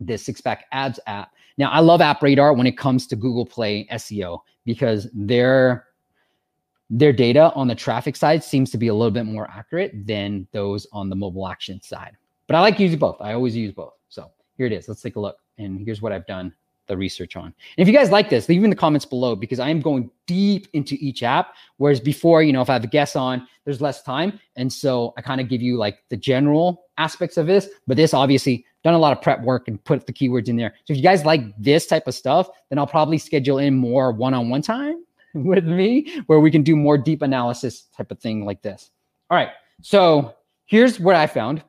[0.00, 1.30] this six pack abs app.
[1.58, 5.86] Now I love App Radar when it comes to Google Play SEO because their
[6.90, 10.46] their data on the traffic side seems to be a little bit more accurate than
[10.52, 12.16] those on the mobile action side.
[12.46, 13.16] But I like using both.
[13.20, 13.94] I always use both.
[14.08, 14.86] So here it is.
[14.86, 15.36] Let's take a look.
[15.58, 16.52] And here's what I've done
[16.86, 17.46] the research on.
[17.46, 20.10] And if you guys like this, leave in the comments below because I am going
[20.26, 21.54] deep into each app.
[21.78, 24.38] Whereas before, you know, if I have a guest on, there's less time.
[24.56, 27.68] And so I kind of give you like the general aspects of this.
[27.86, 30.74] But this obviously done a lot of prep work and put the keywords in there.
[30.84, 34.12] So if you guys like this type of stuff, then I'll probably schedule in more
[34.12, 38.62] one-on-one time with me where we can do more deep analysis type of thing like
[38.62, 38.90] this.
[39.30, 39.50] All right.
[39.80, 40.34] So
[40.66, 41.64] here's what I found.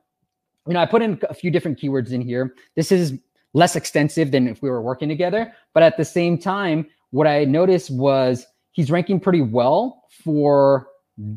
[0.68, 2.56] You know, I put in a few different keywords in here.
[2.76, 3.20] This is
[3.56, 5.52] less extensive than if we were working together.
[5.74, 10.88] But at the same time, what I noticed was he's ranking pretty well for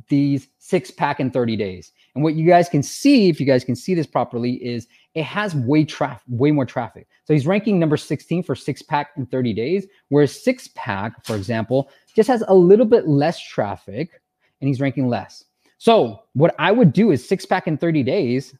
[0.08, 1.92] these six pack in 30 days.
[2.14, 5.22] And what you guys can see, if you guys can see this properly, is it
[5.22, 7.06] has way traffic, way more traffic.
[7.24, 11.36] So he's ranking number 16 for six pack in 30 days, whereas six pack, for
[11.36, 14.20] example, just has a little bit less traffic
[14.60, 15.44] and he's ranking less.
[15.78, 18.56] So what I would do is six pack in 30 days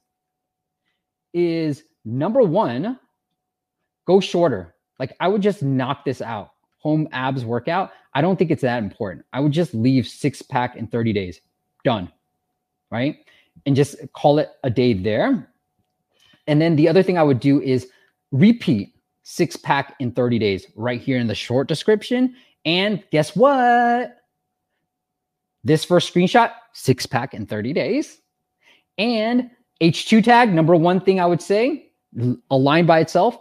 [1.35, 2.97] is number one,
[4.09, 4.75] go shorter.
[4.99, 6.53] Like I would just knock this out.
[6.79, 7.93] Home abs workout.
[8.15, 9.25] I don't think it's that important.
[9.33, 11.41] I would just leave six pack in 30 days.
[11.85, 12.11] Done.
[12.91, 13.19] Right.
[13.67, 15.53] And just call it a day there.
[16.47, 17.89] And then the other thing I would do is
[18.33, 18.95] repeat
[19.25, 22.35] six pack in 30 days right here in the short description.
[22.65, 24.17] And guess what?
[25.65, 28.19] This first screenshot, six pack in 30 days.
[28.97, 29.51] And
[29.83, 31.91] H2 tag, number one thing I would say,
[32.51, 33.39] align by itself,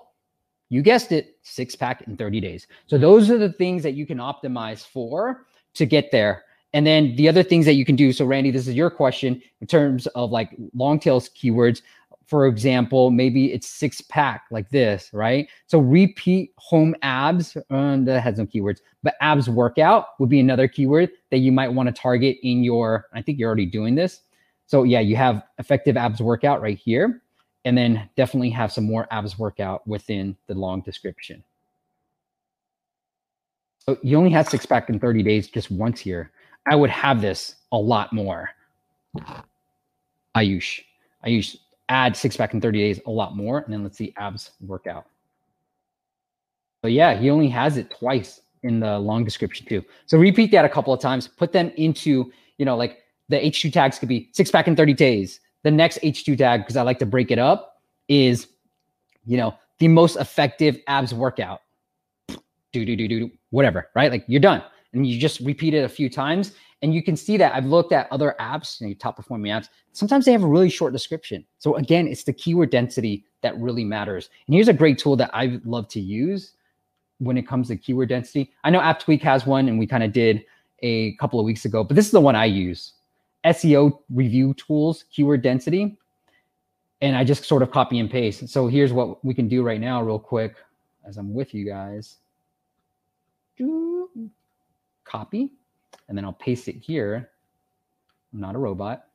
[0.70, 2.68] you guessed it, six pack in 30 days.
[2.88, 6.44] So those are the things that you can optimize for to get there.
[6.74, 8.12] And then the other things that you can do.
[8.12, 11.82] So Randy, this is your question in terms of like long tails keywords.
[12.26, 15.48] For example, maybe it's six pack like this, right?
[15.68, 20.68] So repeat home abs, and that has no keywords, but abs workout would be another
[20.68, 24.22] keyword that you might want to target in your, I think you're already doing this.
[24.66, 27.22] So yeah, you have effective abs workout right here
[27.68, 31.44] and then definitely have some more abs workout within the long description.
[33.80, 36.32] So you only had six pack in 30 days just once here.
[36.66, 38.50] I would have this a lot more.
[40.38, 40.80] Ayush.
[41.26, 41.58] Ayush,
[41.90, 43.60] add six pack in 30 days a lot more.
[43.60, 45.06] And then let's see abs workout.
[46.82, 49.84] But yeah, he only has it twice in the long description too.
[50.06, 53.74] So repeat that a couple of times, put them into, you know, like the H2
[53.74, 56.98] tags could be six pack in 30 days, the next H2 tag, because I like
[57.00, 58.48] to break it up, is,
[59.26, 61.60] you know, the most effective abs workout.
[62.72, 64.10] Do, do, do, do, whatever, right?
[64.10, 64.64] Like you're done.
[64.94, 66.54] And you just repeat it a few times.
[66.82, 69.68] And you can see that I've looked at other apps, you know, top performing apps.
[69.92, 71.44] Sometimes they have a really short description.
[71.58, 74.30] So again, it's the keyword density that really matters.
[74.48, 76.54] And here's a great tool that I love to use
[77.18, 78.54] when it comes to keyword density.
[78.64, 80.46] I know AppTweak has one and we kind of did
[80.80, 82.94] a couple of weeks ago, but this is the one I use.
[83.48, 85.98] SEO review tools, keyword density,
[87.02, 88.48] and I just sort of copy and paste.
[88.50, 90.56] So here's what we can do right now, real quick,
[91.08, 92.18] as I'm with you guys.
[95.06, 95.52] Copy,
[96.08, 97.30] and then I'll paste it here.
[98.34, 99.06] I'm not a robot,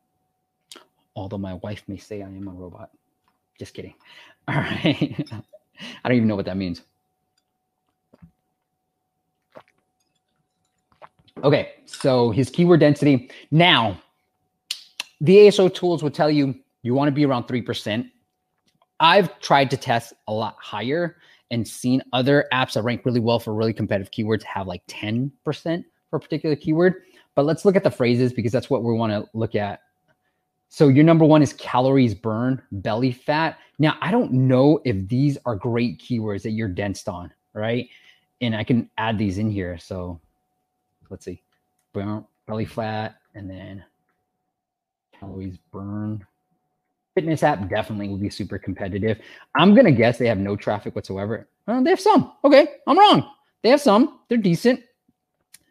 [1.15, 2.91] although my wife may say I am a robot.
[3.59, 3.95] Just kidding.
[4.49, 5.31] All right.
[6.05, 6.83] I don't even know what that means.
[11.45, 13.31] Okay, so his keyword density.
[13.51, 14.01] Now,
[15.23, 18.11] the ASO tools would tell you you want to be around 3%.
[19.01, 21.17] I've tried to test a lot higher
[21.51, 25.31] and seen other apps that rank really well for really competitive keywords have like 10%
[26.11, 27.03] for a particular keyword.
[27.35, 29.81] But let's look at the phrases because that's what we want to look at.
[30.69, 33.59] So your number one is calories burn, belly fat.
[33.79, 37.89] Now, I don't know if these are great keywords that you're densed on, right?
[38.41, 39.79] And I can add these in here.
[39.79, 40.21] So
[41.11, 41.43] let's see,
[41.93, 43.85] belly fat, and then
[45.23, 46.25] Always burn.
[47.15, 49.19] Fitness app definitely will be super competitive.
[49.57, 51.49] I'm gonna guess they have no traffic whatsoever.
[51.69, 52.33] Uh, they have some.
[52.45, 53.31] Okay, I'm wrong.
[53.63, 54.21] They have some.
[54.29, 54.81] They're decent.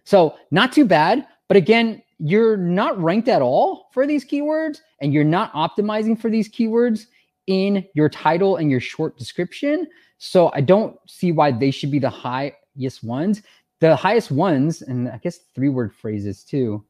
[0.03, 1.27] So not too bad.
[1.47, 6.29] But again, you're not ranked at all for these keywords, and you're not optimizing for
[6.29, 7.07] these keywords
[7.47, 9.87] in your title and your short description.
[10.19, 13.41] So I don't see why they should be the highest ones.
[13.79, 16.85] The highest ones, and I guess three word phrases too,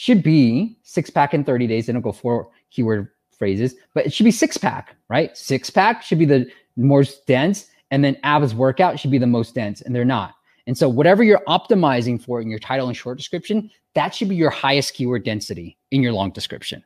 [0.00, 1.84] should be six pack in 30 days.
[1.84, 5.36] They don't go four keyword phrases, but it should be six pack, right?
[5.36, 9.54] Six pack should be the most dense, and then abs workout should be the most
[9.54, 10.36] dense, and they're not.
[10.66, 14.36] And so, whatever you're optimizing for in your title and short description, that should be
[14.36, 16.82] your highest keyword density in your long description.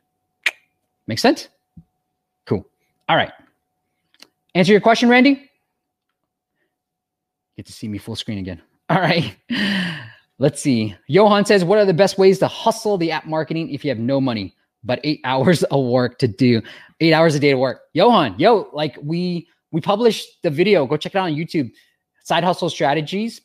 [1.07, 1.47] Make sense?
[2.45, 2.67] Cool.
[3.07, 3.31] All right.
[4.55, 5.49] Answer your question, Randy?
[7.55, 8.61] Get to see me full screen again.
[8.89, 9.37] All right.
[10.37, 10.95] Let's see.
[11.07, 13.99] Johan says, What are the best ways to hustle the app marketing if you have
[13.99, 16.61] no money, but eight hours of work to do?
[16.99, 17.81] Eight hours a day to work.
[17.93, 20.85] Johan, yo, like we we published the video.
[20.85, 21.71] Go check it out on YouTube.
[22.23, 23.41] side hustle strategies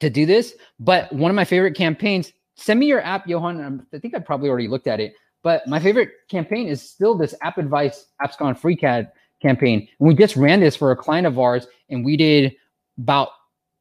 [0.00, 0.54] to do this.
[0.78, 3.86] But one of my favorite campaigns, send me your app, Johan.
[3.92, 5.14] I think I probably already looked at it.
[5.42, 9.88] But my favorite campaign is still this app advice apps gone free cat campaign.
[9.98, 12.54] And we just ran this for a client of ours, and we did
[12.98, 13.30] about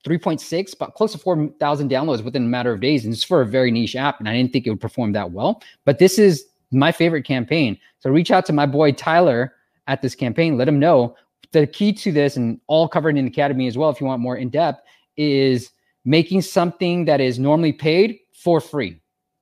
[0.06, 3.04] 3.6, but close to 4,000 downloads within a matter of days.
[3.04, 4.20] And it's for a very niche app.
[4.20, 5.62] And I didn't think it would perform that well.
[5.86, 7.78] But this is my favorite campaign.
[8.00, 9.54] So reach out to my boy Tyler
[9.88, 10.58] at this campaign.
[10.58, 11.16] Let him know
[11.52, 14.38] the key to this, and all covered in academy as well, if you want more
[14.38, 14.82] in depth,
[15.18, 15.72] is
[16.06, 19.00] making something that is normally paid for free.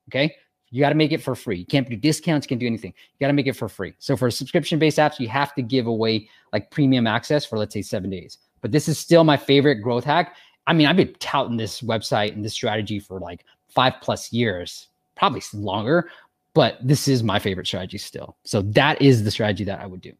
[0.08, 0.34] Okay.
[0.70, 1.58] You got to make it for free.
[1.58, 2.92] You can't do discounts, you can't do anything.
[2.92, 3.94] You got to make it for free.
[3.98, 7.72] So for subscription based apps, you have to give away like premium access for let's
[7.72, 8.38] say seven days.
[8.60, 10.36] But this is still my favorite growth hack.
[10.68, 14.88] I mean, I've been touting this website and this strategy for like five plus years,
[15.16, 16.10] probably longer,
[16.52, 18.36] but this is my favorite strategy still.
[18.44, 20.12] So that is the strategy that I would do.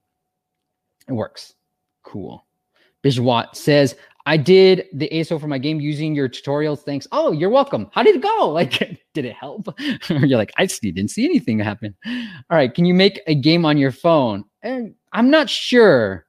[1.07, 1.53] It works.
[2.03, 2.47] Cool.
[3.05, 6.81] Biswajit says, I did the ASO for my game using your tutorials.
[6.81, 7.07] Thanks.
[7.13, 7.91] Oh, you're welcome.
[7.93, 8.49] How did it go?
[8.53, 8.79] Like,
[9.13, 9.69] did it help?
[10.09, 11.95] you're like, I didn't see anything happen.
[12.07, 12.73] All right.
[12.73, 14.45] Can you make a game on your phone?
[14.63, 16.25] And I'm not sure.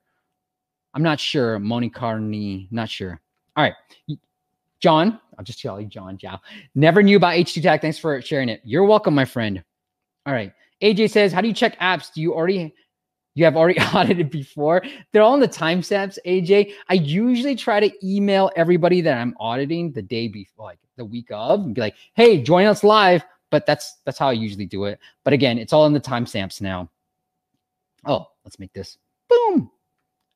[0.94, 1.58] I'm not sure.
[1.60, 3.22] Moni Carney, not sure.
[3.60, 4.18] All right.
[4.80, 6.38] John, I'll just tell you, John Jow.
[6.76, 7.82] Never knew about H2 Tag.
[7.82, 8.62] Thanks for sharing it.
[8.64, 9.62] You're welcome, my friend.
[10.26, 10.54] All right.
[10.82, 12.14] AJ says, How do you check apps?
[12.14, 12.74] Do you already
[13.36, 14.82] you have already audited before?
[15.12, 16.72] They're all in the timestamps, AJ.
[16.88, 21.28] I usually try to email everybody that I'm auditing the day before, like the week
[21.30, 23.26] of, and be like, hey, join us live.
[23.50, 25.00] But that's that's how I usually do it.
[25.26, 26.90] But again, it's all in the timestamps now.
[28.06, 29.70] Oh, let's make this boom.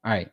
[0.04, 0.30] All right.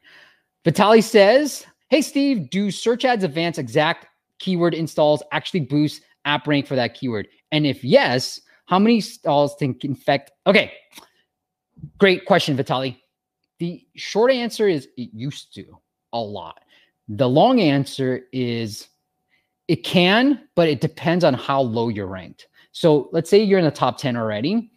[0.64, 4.07] Vitali says, Hey, Steve, do search ads advance exact
[4.38, 7.26] keyword installs actually boost app rank for that keyword?
[7.50, 10.31] And if yes, how many installs can infect?
[10.46, 10.72] Okay,
[11.98, 13.03] great question, Vitali.
[13.59, 15.64] The short answer is it used to
[16.12, 16.62] a lot.
[17.09, 18.87] The long answer is
[19.66, 22.46] it can, but it depends on how low you're ranked.
[22.70, 24.70] So let's say you're in the top 10 already,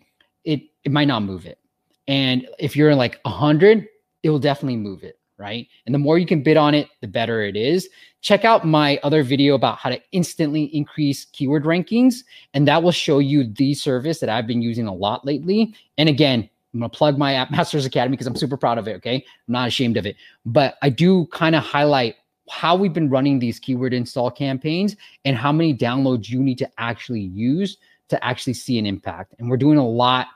[0.45, 1.60] it, it might not move it.
[2.08, 3.88] And if you're in like 100,
[4.23, 5.68] it will definitely move it right?
[5.86, 7.90] And the more you can bid on it, the better it is.
[8.22, 12.92] Check out my other video about how to instantly increase keyword rankings, and that will
[12.92, 15.76] show you the service that I've been using a lot lately.
[15.98, 18.96] And again, I'm gonna plug my App Masters Academy because I'm super proud of it.
[18.96, 22.16] Okay, I'm not ashamed of it, but I do kind of highlight
[22.50, 26.70] how we've been running these keyword install campaigns and how many downloads you need to
[26.78, 27.78] actually use
[28.10, 29.36] to actually see an impact.
[29.40, 30.28] And we're doing a lot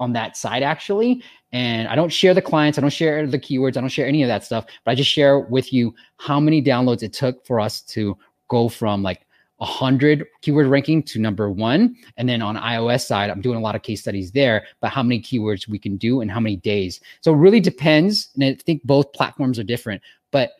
[0.00, 1.22] on that side actually.
[1.52, 4.22] And I don't share the clients, I don't share the keywords, I don't share any
[4.22, 7.58] of that stuff, but I just share with you how many downloads it took for
[7.58, 8.16] us to
[8.48, 9.26] go from like
[9.58, 11.96] 100 keyword ranking to number one.
[12.16, 15.02] And then on iOS side, I'm doing a lot of case studies there, but how
[15.02, 17.00] many keywords we can do and how many days.
[17.22, 18.28] So it really depends.
[18.34, 20.50] And I think both platforms are different, but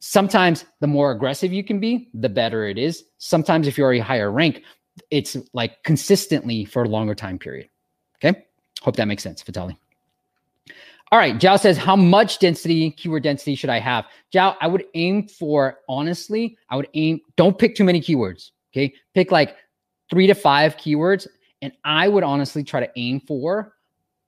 [0.00, 3.04] sometimes the more aggressive you can be, the better it is.
[3.18, 4.62] Sometimes if you're already higher rank,
[5.10, 7.68] it's like consistently for a longer time period.
[8.16, 8.44] Okay.
[8.82, 9.76] Hope that makes sense, Vitali.
[11.10, 14.04] All right, Jao says, how much density, keyword density should I have?
[14.30, 18.50] Jao, I would aim for, honestly, I would aim, don't pick too many keywords.
[18.72, 18.92] Okay.
[19.14, 19.56] Pick like
[20.10, 21.26] three to five keywords.
[21.62, 23.74] And I would honestly try to aim for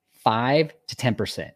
[0.09, 1.51] five to 10%.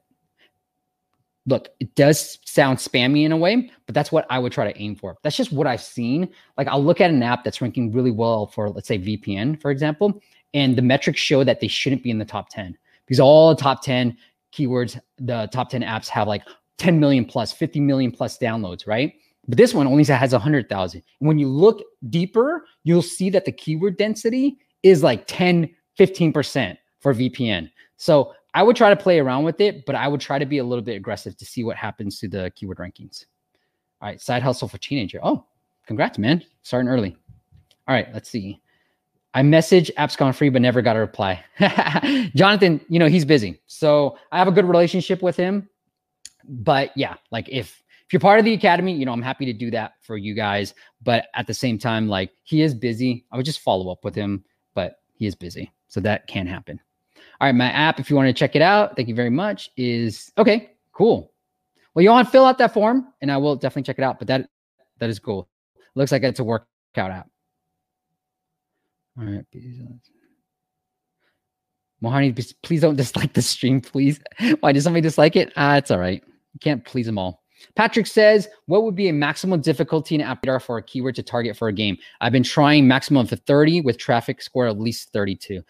[1.48, 4.82] Look, it does sound spammy in a way, but that's what I would try to
[4.82, 5.16] aim for.
[5.22, 6.30] That's just what I've seen.
[6.58, 9.70] Like I'll look at an app that's ranking really well for, let's say, VPN, for
[9.70, 10.22] example,
[10.54, 13.62] and the metrics show that they shouldn't be in the top 10 because all the
[13.62, 14.18] top 10
[14.56, 16.44] keywords, the top 10 apps have like
[16.78, 19.14] 10 million plus, 50 million plus downloads, right?
[19.48, 21.04] But this one only has 100,000.
[21.20, 27.14] When you look deeper, you'll see that the keyword density is like 10, 15% for
[27.14, 27.70] VPN.
[27.98, 30.58] So I would try to play around with it, but I would try to be
[30.58, 33.26] a little bit aggressive to see what happens to the keyword rankings.
[34.02, 35.20] All right, side hustle for teenager.
[35.22, 35.46] Oh,
[35.86, 36.44] congrats, man.
[36.64, 37.16] Starting early.
[37.88, 38.62] All right, let's see.
[39.36, 41.44] I message apps gone free, but never got a reply.
[42.36, 43.62] Jonathan, you know, he's busy.
[43.68, 45.68] So I have a good relationship with him.
[46.48, 49.54] But yeah, like if if you're part of the academy, you know, I'm happy to
[49.54, 50.74] do that for you guys.
[51.04, 53.26] But at the same time, like he is busy.
[53.30, 55.70] I would just follow up with him, but he is busy.
[55.90, 56.80] So that can happen.
[57.42, 59.70] All right, my app, if you want to check it out, thank you very much,
[59.76, 61.34] is okay, cool.
[61.94, 64.18] Well, you want to fill out that form and I will definitely check it out.
[64.18, 64.50] But that
[65.00, 65.50] that is cool.
[65.96, 67.30] Looks like it's a workout app.
[69.18, 69.46] All right.
[72.04, 74.20] Mohani, please don't dislike the stream, please.
[74.60, 75.54] Why does somebody dislike it?
[75.56, 76.24] Ah, uh, it's all right.
[76.54, 77.44] You can't please them all.
[77.76, 81.58] Patrick says, what would be a maximum difficulty in app for a keyword to target
[81.58, 81.98] for a game?
[82.22, 85.64] I've been trying maximum for 30 with traffic score at least 32.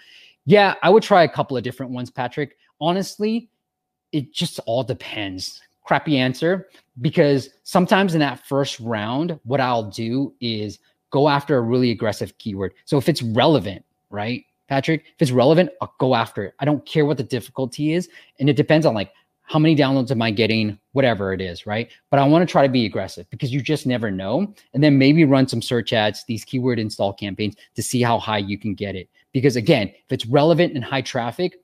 [0.45, 2.57] Yeah, I would try a couple of different ones, Patrick.
[2.81, 3.49] Honestly,
[4.11, 5.61] it just all depends.
[5.83, 6.67] crappy answer
[7.01, 10.79] because sometimes in that first round, what I'll do is
[11.11, 12.73] go after a really aggressive keyword.
[12.85, 16.53] So if it's relevant, right, Patrick, if it's relevant, I'll go after it.
[16.59, 18.09] I don't care what the difficulty is.
[18.39, 19.11] And it depends on like
[19.43, 21.89] how many downloads am I getting, whatever it is, right?
[22.09, 24.51] But I want to try to be aggressive because you just never know.
[24.73, 28.39] And then maybe run some search ads, these keyword install campaigns to see how high
[28.39, 29.07] you can get it.
[29.33, 31.59] Because again, if it's relevant and high traffic,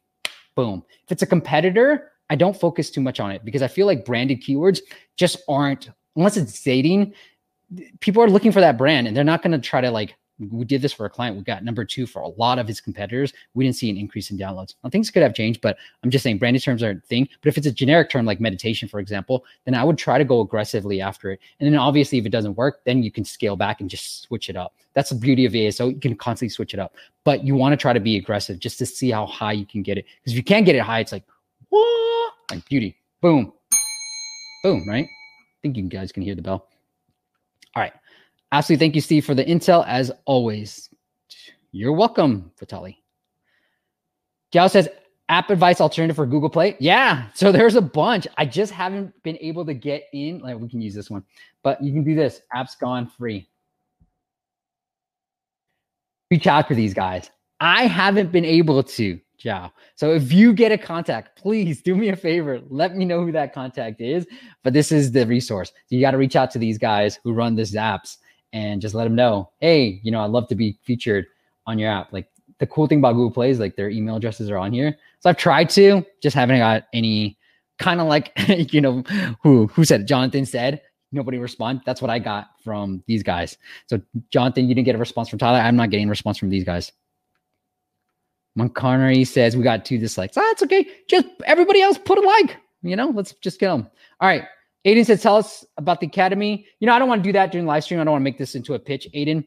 [0.55, 0.83] boom.
[1.05, 4.05] If it's a competitor, I don't focus too much on it because I feel like
[4.05, 4.81] branded keywords
[5.17, 7.13] just aren't, unless it's dating,
[7.99, 10.15] people are looking for that brand and they're not going to try to like
[10.49, 11.37] we did this for a client.
[11.37, 13.33] We got number two for a lot of his competitors.
[13.53, 14.73] We didn't see an increase in downloads.
[14.83, 17.27] Now, things could have changed, but I'm just saying branded terms are a thing.
[17.41, 20.25] But if it's a generic term like meditation, for example, then I would try to
[20.25, 21.39] go aggressively after it.
[21.59, 24.49] And then obviously, if it doesn't work, then you can scale back and just switch
[24.49, 24.73] it up.
[24.93, 25.93] That's the beauty of ASO.
[25.93, 28.79] You can constantly switch it up, but you want to try to be aggressive just
[28.79, 30.05] to see how high you can get it.
[30.19, 31.23] Because if you can't get it high, it's like,
[31.69, 32.33] what?
[32.49, 32.97] Like beauty.
[33.21, 33.53] Boom.
[34.63, 35.05] Boom, right?
[35.05, 36.67] I think you guys can hear the bell.
[37.75, 37.93] All right.
[38.51, 38.85] Absolutely.
[38.85, 40.89] Thank you, Steve, for the intel as always.
[41.71, 43.01] You're welcome, Vitali.
[44.51, 44.89] Gal says,
[45.29, 46.75] app advice alternative for Google Play.
[46.79, 47.27] Yeah.
[47.33, 48.27] So there's a bunch.
[48.37, 50.39] I just haven't been able to get in.
[50.39, 51.23] Like we can use this one,
[51.63, 52.41] but you can do this.
[52.53, 53.47] App's gone free.
[56.29, 57.29] Reach out to these guys.
[57.61, 59.19] I haven't been able to.
[59.41, 59.71] Ciao.
[59.95, 62.61] So if you get a contact, please do me a favor.
[62.69, 64.27] Let me know who that contact is.
[64.63, 65.69] But this is the resource.
[65.69, 68.17] So you got to reach out to these guys who run these apps
[68.53, 71.25] and just let them know, hey, you know, I'd love to be featured
[71.65, 72.13] on your app.
[72.13, 72.27] Like
[72.59, 74.95] the cool thing about Google Play is like their email addresses are on here.
[75.21, 77.39] So I've tried to, just haven't got any
[77.79, 78.31] kind of like,
[78.71, 79.01] you know,
[79.41, 80.07] who who said?
[80.07, 80.81] Jonathan said
[81.11, 81.81] nobody respond.
[81.83, 83.57] That's what I got from these guys.
[83.87, 85.57] So Jonathan, you didn't get a response from Tyler.
[85.57, 86.91] I'm not getting a response from these guys.
[88.55, 90.37] Montgomery says we got two dislikes.
[90.37, 90.87] Ah, that's okay.
[91.07, 92.57] Just everybody else put a like.
[92.83, 93.87] You know, let's just get them.
[94.19, 94.43] All right.
[94.85, 96.65] Aiden said, tell us about the academy.
[96.79, 97.99] You know, I don't want to do that during live stream.
[97.99, 99.07] I don't want to make this into a pitch.
[99.13, 99.45] Aiden,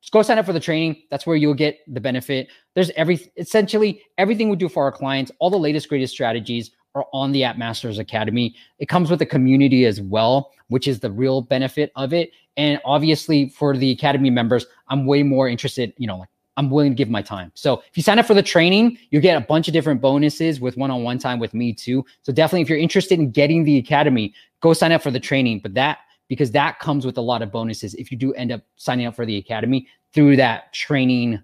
[0.00, 1.02] just go sign up for the training.
[1.10, 2.48] That's where you'll get the benefit.
[2.74, 7.06] There's every essentially everything we do for our clients, all the latest, greatest strategies are
[7.12, 8.56] on the App Masters Academy.
[8.78, 12.32] It comes with a community as well, which is the real benefit of it.
[12.56, 16.92] And obviously, for the Academy members, I'm way more interested, you know, like I'm willing
[16.92, 17.52] to give my time.
[17.54, 20.60] So if you sign up for the training, you get a bunch of different bonuses
[20.60, 22.04] with one-on-one time with me too.
[22.22, 25.60] So definitely if you're interested in getting the academy, go sign up for the training.
[25.60, 25.98] But that
[26.28, 29.14] because that comes with a lot of bonuses if you do end up signing up
[29.14, 31.40] for the academy through that training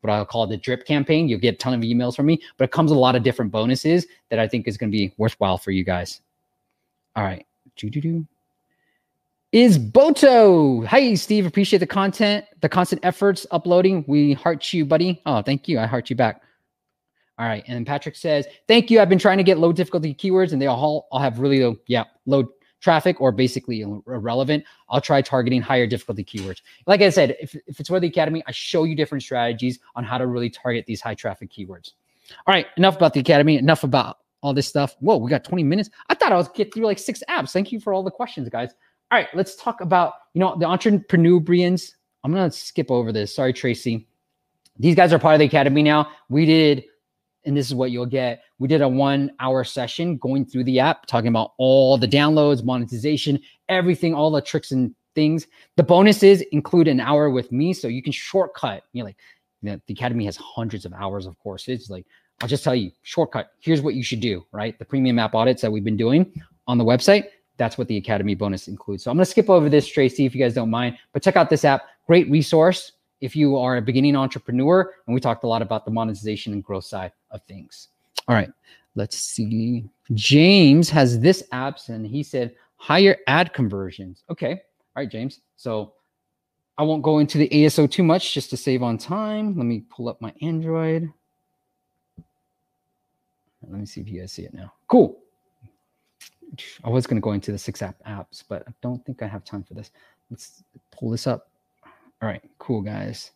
[0.00, 1.28] what I'll call the drip campaign.
[1.28, 3.22] You'll get a ton of emails from me, but it comes with a lot of
[3.22, 6.20] different bonuses that I think is going to be worthwhile for you guys.
[7.16, 7.46] All right.
[9.52, 10.86] Is Boto.
[10.86, 14.04] Hey, Steve, appreciate the content, the constant efforts uploading.
[14.06, 15.20] We heart you, buddy.
[15.26, 15.78] Oh, thank you.
[15.78, 16.42] I heart you back.
[17.38, 17.64] All right.
[17.66, 19.00] And Patrick says, Thank you.
[19.00, 21.76] I've been trying to get low difficulty keywords and they all, all have really low,
[21.86, 22.48] yeah, low
[22.80, 24.64] traffic or basically irrelevant.
[24.88, 26.60] I'll try targeting higher difficulty keywords.
[26.86, 30.04] Like I said, if, if it's for the Academy, I show you different strategies on
[30.04, 31.92] how to really target these high traffic keywords.
[32.46, 32.66] All right.
[32.76, 33.56] Enough about the Academy.
[33.56, 34.96] Enough about all this stuff.
[35.00, 35.90] Whoa, we got 20 minutes.
[36.08, 37.52] I thought I was get through like six apps.
[37.52, 38.74] Thank you for all the questions, guys.
[39.12, 41.94] All right, let's talk about, you know, the entrepreneurians.
[42.22, 43.34] I'm going to skip over this.
[43.34, 44.06] Sorry, Tracy.
[44.78, 46.10] These guys are part of the academy now.
[46.28, 46.84] We did,
[47.44, 48.44] and this is what you'll get.
[48.60, 52.62] We did a one hour session going through the app, talking about all the downloads,
[52.62, 55.48] monetization, everything, all the tricks and things.
[55.76, 58.84] The bonuses include an hour with me, so you can shortcut.
[58.92, 59.16] You know, like
[59.60, 61.90] you know, the academy has hundreds of hours of courses.
[61.90, 62.06] Like
[62.40, 63.50] I'll just tell you, shortcut.
[63.58, 64.46] Here's what you should do.
[64.52, 66.32] Right, the premium app audits that we've been doing
[66.68, 67.24] on the website
[67.60, 69.04] that's what the Academy bonus includes.
[69.04, 70.96] So I'm going to skip over this, Tracy, if you guys don't mind.
[71.12, 71.82] But check out this app.
[72.06, 74.94] Great resource if you are a beginning entrepreneur.
[75.06, 77.88] And we talked a lot about the monetization and growth side of things.
[78.28, 78.50] All right.
[78.94, 79.84] Let's see.
[80.14, 84.24] James has this apps and he said higher ad conversions.
[84.30, 84.52] Okay.
[84.52, 85.40] All right, James.
[85.56, 85.92] So
[86.78, 89.54] I won't go into the ASO too much just to save on time.
[89.54, 91.12] Let me pull up my Android.
[93.68, 94.72] Let me see if you guys see it now.
[94.88, 95.18] Cool.
[96.84, 99.26] I was going to go into the six app apps, but I don't think I
[99.26, 99.90] have time for this.
[100.30, 101.48] Let's pull this up.
[102.22, 103.30] All right, cool guys.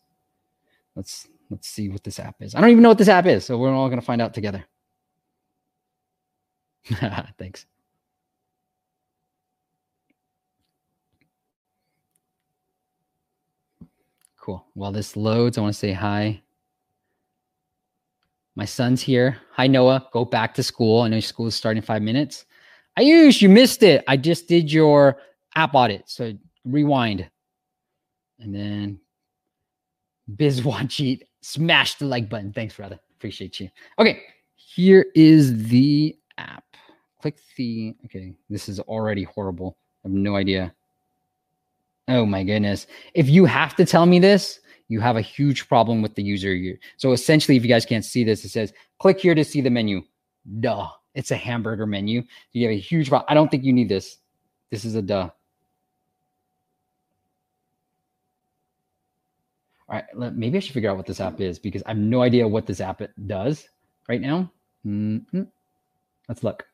[0.96, 2.54] Let's let's see what this app is.
[2.54, 4.34] I don't even know what this app is, so we're all going to find out
[4.34, 4.64] together.
[7.38, 7.66] Thanks.
[14.38, 14.64] Cool.
[14.74, 16.42] While this loads, I want to say hi.
[18.56, 19.38] My son's here.
[19.52, 20.06] Hi, Noah.
[20.12, 21.00] Go back to school.
[21.00, 22.44] I know school is starting in five minutes.
[22.98, 24.04] Ayush, you missed it.
[24.06, 25.18] I just did your
[25.54, 26.04] app audit.
[26.06, 26.32] So
[26.64, 27.28] rewind.
[28.38, 29.00] And then
[30.36, 32.52] Biswajit, smash the like button.
[32.52, 32.98] Thanks, brother.
[33.16, 33.70] Appreciate you.
[33.98, 34.22] Okay,
[34.56, 36.64] here is the app.
[37.24, 39.78] click the, okay, this is already horrible.
[40.04, 40.74] I have no idea.
[42.06, 42.86] Oh my goodness.
[43.14, 46.78] If you have to tell me this, you have a huge problem with the user.
[46.98, 49.70] So essentially, if you guys can't see this, it says click here to see the
[49.70, 50.02] menu.
[50.60, 50.88] Duh.
[51.14, 52.24] It's a hamburger menu.
[52.52, 53.26] You have a huge problem.
[53.28, 54.18] I don't think you need this.
[54.70, 55.30] This is a duh.
[59.88, 62.22] All right, maybe I should figure out what this app is because I have no
[62.22, 63.68] idea what this app does
[64.08, 64.50] right now.
[64.86, 65.42] Mm-hmm.
[66.28, 66.66] Let's look.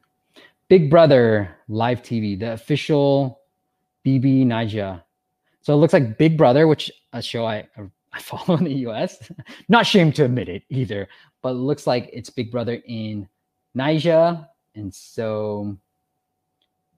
[0.69, 3.41] Big Brother Live TV, the official
[4.07, 5.03] BB Naija.
[5.61, 7.69] So it looks like Big Brother, which a show I
[8.13, 9.31] I follow in the US.
[9.69, 11.09] Not ashamed to admit it either,
[11.43, 13.29] but it looks like it's Big Brother in
[13.77, 14.47] Naija.
[14.75, 15.77] And so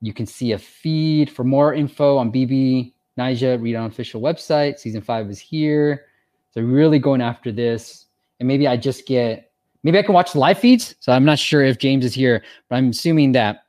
[0.01, 4.79] you can see a feed for more info on BB Naija, read on official website.
[4.79, 6.07] Season five is here.
[6.51, 8.07] So really going after this.
[8.41, 9.53] And maybe I just get
[9.83, 10.95] maybe I can watch live feeds.
[11.01, 13.65] So I'm not sure if James is here, but I'm assuming that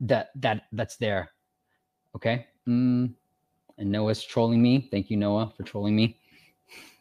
[0.00, 1.30] that that that's there.
[2.14, 2.46] Okay.
[2.68, 3.12] Mm.
[3.78, 4.88] And Noah's trolling me.
[4.90, 6.18] Thank you, Noah, for trolling me.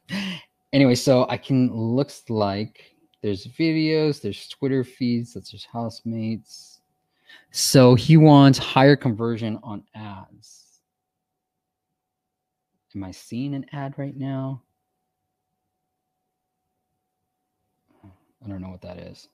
[0.73, 2.94] anyway, so I can looks like
[3.25, 6.81] there's videos, there's Twitter feeds, that's his housemates.
[7.49, 10.81] So he wants higher conversion on ads.
[12.95, 14.61] Am I seeing an ad right now?
[18.03, 19.27] I don't know what that is.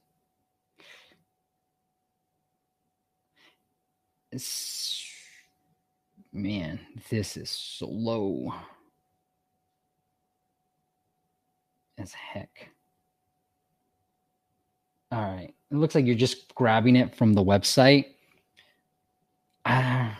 [6.31, 6.79] Man,
[7.09, 8.53] this is slow
[11.97, 12.69] as heck.
[15.11, 15.53] All right.
[15.71, 18.05] It looks like you're just grabbing it from the website.
[19.65, 20.15] I,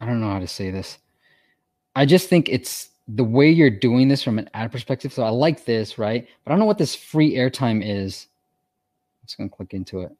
[0.00, 0.98] I don't know how to say this.
[1.94, 5.12] I just think it's the way you're doing this from an ad perspective.
[5.12, 6.26] So I like this, right?
[6.44, 8.26] But I don't know what this free airtime is.
[9.22, 10.16] I'm just gonna click into it.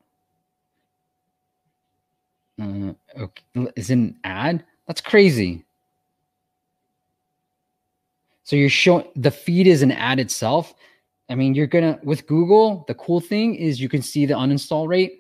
[2.61, 4.65] Uh, okay, is it an ad?
[4.87, 5.65] That's crazy.
[8.45, 10.75] So you're showing the feed is an ad itself.
[11.29, 12.85] I mean, you're gonna with Google.
[12.89, 15.19] The cool thing is you can see the uninstall rate,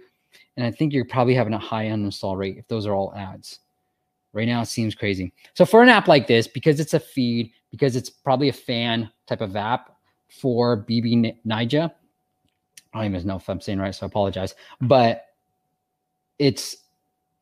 [0.56, 3.60] and I think you're probably having a high uninstall rate if those are all ads.
[4.32, 5.32] Right now, it seems crazy.
[5.54, 9.10] So for an app like this, because it's a feed, because it's probably a fan
[9.26, 9.96] type of app
[10.28, 11.90] for BB Naija,
[12.92, 14.54] I don't even know if I'm saying right, so I apologize.
[14.80, 15.26] But
[16.38, 16.76] it's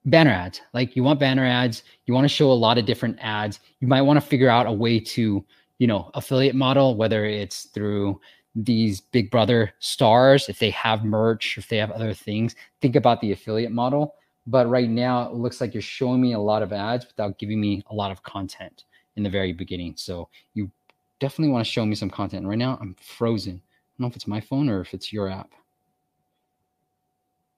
[0.04, 0.60] banner ads.
[0.72, 3.60] Like you want banner ads, you want to show a lot of different ads.
[3.80, 5.44] You might want to figure out a way to,
[5.78, 8.20] you know, affiliate model, whether it's through
[8.54, 13.20] these big brother stars, if they have merch, if they have other things, think about
[13.20, 14.14] the affiliate model
[14.46, 17.60] but right now, it looks like you're showing me a lot of ads without giving
[17.60, 18.84] me a lot of content
[19.16, 19.94] in the very beginning.
[19.96, 20.70] So you
[21.18, 22.46] definitely want to show me some content.
[22.46, 23.54] Right now, I'm frozen.
[23.54, 25.50] I don't know if it's my phone or if it's your app.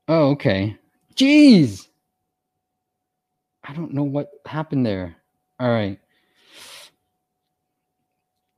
[0.06, 0.78] Oh, okay.
[1.16, 1.88] Jeez.
[3.64, 5.16] I don't know what happened there.
[5.58, 5.98] All right.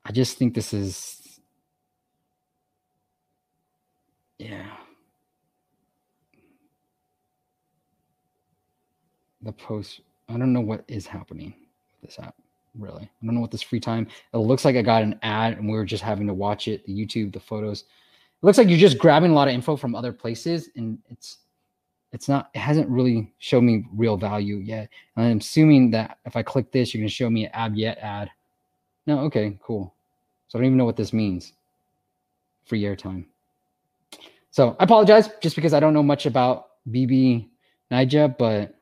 [0.04, 1.22] I just think this is,
[4.38, 4.66] yeah.
[9.42, 10.00] the post.
[10.28, 11.54] I don't know what is happening
[11.90, 12.34] with this app,
[12.76, 13.04] really.
[13.04, 14.06] I don't know what this free time.
[14.32, 16.84] It looks like I got an ad and we were just having to watch it,
[16.84, 17.82] the YouTube, the photos.
[17.82, 21.38] It looks like you're just grabbing a lot of info from other places and it's
[22.10, 24.88] it's not it hasn't really shown me real value yet.
[25.16, 27.98] And I'm assuming that if I click this, you're gonna show me an ab yet
[27.98, 28.30] ad.
[29.06, 29.94] No, okay, cool.
[30.48, 31.52] So I don't even know what this means.
[32.64, 33.26] Free airtime.
[34.58, 37.48] So I apologize just because I don't know much about BB
[37.92, 38.74] Naija, but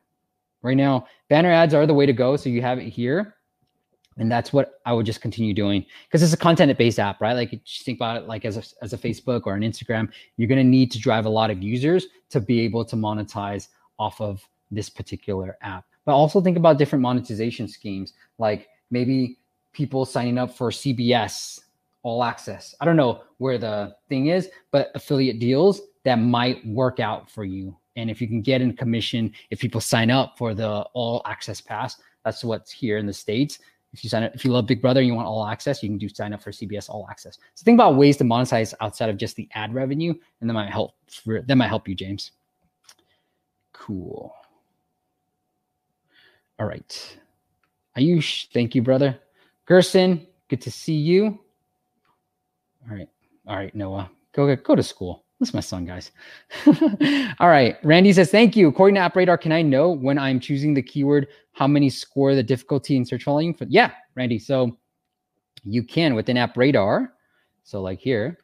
[0.63, 3.35] right now banner ads are the way to go so you have it here.
[4.17, 7.33] And that's what i would just continue doing because it's a content based app right?
[7.33, 10.47] Like just think about it like as a, as a facebook or an instagram you're
[10.47, 13.67] going to need to drive a lot of users to be able to monetize
[13.99, 15.85] off of this particular app.
[16.05, 19.37] But also think about different monetization schemes like maybe
[19.73, 21.59] people signing up for cbs
[22.07, 26.99] all access i don't know where the thing is but affiliate deals that might work
[26.99, 30.53] out for you and if you can get in commission, if people sign up for
[30.53, 33.59] the all access pass, that's what's here in the States.
[33.91, 35.89] If you sign up, if you love Big Brother and you want all access, you
[35.89, 37.37] can do sign up for CBS All Access.
[37.55, 40.69] So think about ways to monetize outside of just the ad revenue, and that might
[40.69, 40.93] help.
[41.09, 42.31] For, that might help you, James.
[43.73, 44.33] Cool.
[46.59, 47.17] All right.
[47.97, 49.17] Ayush, thank you, brother.
[49.65, 51.39] Gerson, good to see you.
[52.89, 53.09] All right.
[53.47, 54.09] All right, Noah.
[54.33, 55.25] Go go to school.
[55.39, 56.11] That's my son, guys.
[57.39, 57.77] All right.
[57.83, 58.67] Randy says, Thank you.
[58.67, 62.33] According to App Radar, can I know when I'm choosing the keyword how many score
[62.33, 63.53] the difficulty in search volume?
[63.53, 64.39] For, yeah, Randy.
[64.39, 64.77] So
[65.63, 67.13] you can within App Radar.
[67.63, 68.39] So, like here,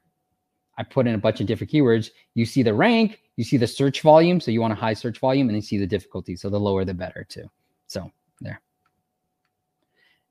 [0.78, 2.10] I put in a bunch of different keywords.
[2.36, 4.40] You see the rank, you see the search volume.
[4.40, 6.36] So you want a high search volume, and you see the difficulty.
[6.36, 7.50] So the lower, the better, too.
[7.88, 8.62] So there.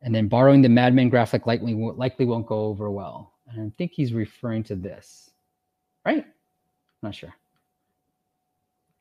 [0.03, 3.32] And then borrowing the Madman graphic likely, likely won't go over well.
[3.49, 5.31] And I think he's referring to this,
[6.07, 6.25] right?
[7.03, 7.35] Not sure.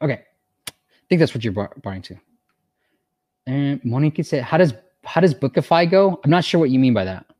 [0.01, 0.21] Okay.
[0.67, 0.73] I
[1.09, 2.15] think that's what you're bar- borrowing to.
[3.47, 4.73] And Monique said, how does
[5.03, 6.19] how does Bookify go?
[6.23, 7.25] I'm not sure what you mean by that.
[7.27, 7.35] I'm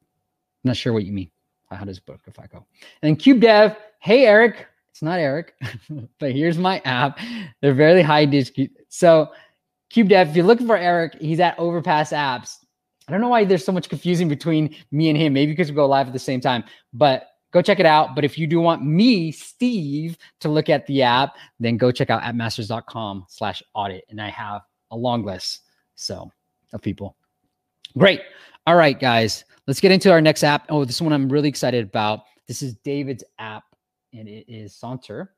[0.66, 1.30] not sure what you mean.
[1.70, 2.66] How does Bookify go?
[3.02, 5.54] And then CubeDev, hey Eric, it's not Eric,
[6.20, 7.20] but here's my app.
[7.62, 8.54] They're very high disc.
[8.90, 9.32] So
[9.92, 12.58] Cube Dev, if you're looking for Eric, he's at Overpass Apps.
[13.12, 15.34] I don't know why there's so much confusing between me and him.
[15.34, 18.16] Maybe because we go live at the same time, but go check it out.
[18.16, 22.10] But if you do want me, Steve, to look at the app, then go check
[22.10, 24.06] out appmasters.com slash audit.
[24.10, 25.62] And I have a long list.
[25.96, 26.32] So
[26.74, 27.16] of people.
[27.98, 28.22] Great.
[28.68, 30.66] All right, guys, let's get into our next app.
[30.70, 32.22] Oh, this one I'm really excited about.
[32.48, 33.64] This is David's app,
[34.14, 35.30] and it is Saunter.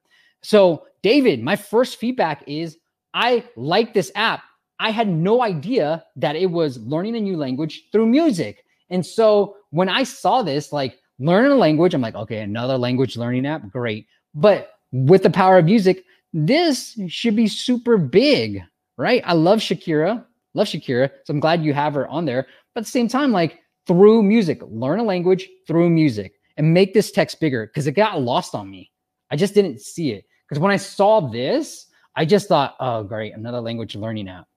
[0.42, 2.78] So, David, my first feedback is
[3.14, 4.44] I like this app.
[4.80, 8.64] I had no idea that it was learning a new language through music.
[8.90, 13.18] And so when I saw this, like learning a language, I'm like, okay, another language
[13.18, 14.08] learning app, great.
[14.34, 16.04] But with the power of music,
[16.34, 18.62] this should be super big,
[18.98, 19.22] right?
[19.26, 20.26] I love Shakira.
[20.54, 21.10] Love Shakira.
[21.24, 22.48] So I'm glad you have her on there.
[22.74, 26.94] But at the same time, like through music, learn a language through music and make
[26.94, 28.92] this text bigger because it got lost on me.
[29.32, 30.26] I just didn't see it.
[30.48, 34.48] Because when I saw this, I just thought, oh, great, another language learning app.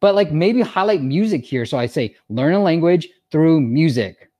[0.00, 1.64] But like maybe highlight music here.
[1.64, 4.30] So I say learn a language through music,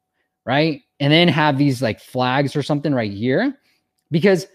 [0.45, 0.83] right?
[1.01, 3.59] And then have these like flags or something right here
[4.11, 4.47] because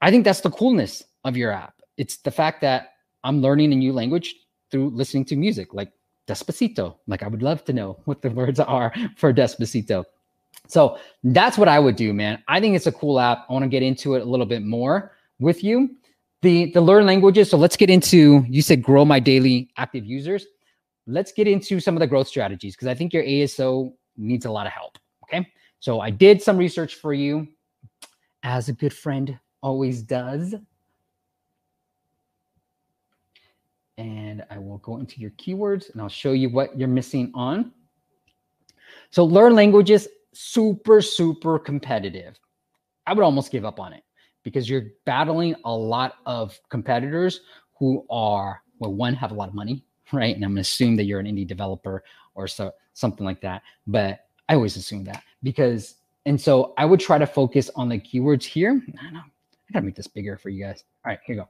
[0.00, 1.74] I think that's the coolness of your app.
[1.96, 4.34] It's the fact that I'm learning a new language
[4.70, 5.92] through listening to music like
[6.26, 6.96] Despacito.
[7.06, 10.04] Like I would love to know what the words are for Despacito.
[10.66, 12.42] So that's what I would do, man.
[12.48, 13.46] I think it's a cool app.
[13.48, 15.90] I want to get into it a little bit more with you.
[16.44, 17.48] The the learn languages.
[17.48, 20.44] So let's get into you said grow my daily active users.
[21.06, 24.50] Let's get into some of the growth strategies because I think your ASO needs a
[24.50, 24.98] lot of help.
[25.22, 25.48] Okay.
[25.80, 27.48] So I did some research for you,
[28.42, 30.54] as a good friend always does.
[33.96, 37.72] and I will go into your keywords and I'll show you what you're missing on.
[39.10, 42.38] So learn languages, super, super competitive.
[43.06, 44.03] I would almost give up on it
[44.44, 47.40] because you're battling a lot of competitors
[47.76, 50.36] who are, well, one, have a lot of money, right?
[50.36, 52.04] And I'm gonna assume that you're an indie developer
[52.36, 53.62] or so something like that.
[53.88, 57.98] But I always assume that because, and so I would try to focus on the
[57.98, 58.80] keywords here.
[59.00, 60.84] I know I gotta make this bigger for you guys.
[61.04, 61.48] All right, here you go.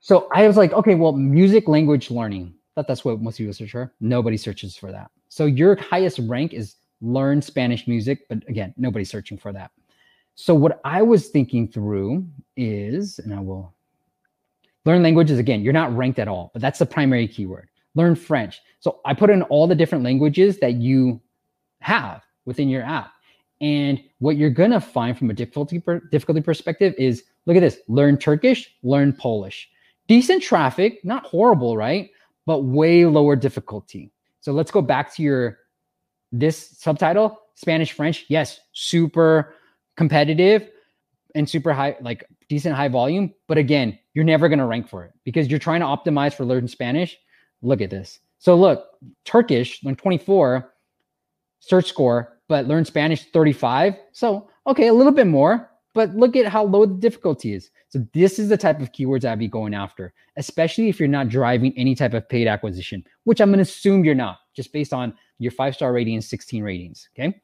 [0.00, 2.54] So I was like, okay, well, music language learning.
[2.74, 3.92] Thought that's what most people search for.
[4.00, 5.10] Nobody searches for that.
[5.28, 9.72] So your highest rank is learn Spanish music, but again, nobody's searching for that.
[10.40, 12.24] So what I was thinking through
[12.56, 13.74] is, and I will
[14.84, 17.68] learn languages again, you're not ranked at all, but that's the primary keyword.
[17.96, 18.60] Learn French.
[18.78, 21.20] So I put in all the different languages that you
[21.80, 23.10] have within your app.
[23.60, 27.60] And what you're going to find from a difficulty per, difficulty perspective is look at
[27.60, 29.68] this, learn Turkish, learn Polish
[30.06, 32.10] decent traffic, not horrible, right?
[32.46, 34.12] But way lower difficulty.
[34.40, 35.58] So let's go back to your
[36.32, 38.24] this subtitle, Spanish French.
[38.28, 39.54] Yes, super
[39.98, 40.70] competitive
[41.34, 43.34] and super high, like decent high volume.
[43.48, 46.44] But again, you're never going to rank for it because you're trying to optimize for
[46.46, 47.18] learning Spanish.
[47.60, 48.20] Look at this.
[48.38, 48.86] So look,
[49.24, 50.72] Turkish, learn 24
[51.60, 53.96] search score, but learn Spanish 35.
[54.12, 57.70] So, okay, a little bit more, but look at how low the difficulty is.
[57.88, 61.28] So this is the type of keywords I'd be going after, especially if you're not
[61.28, 64.92] driving any type of paid acquisition, which I'm going to assume you're not, just based
[64.92, 67.08] on your five star rating and 16 ratings.
[67.18, 67.40] Okay.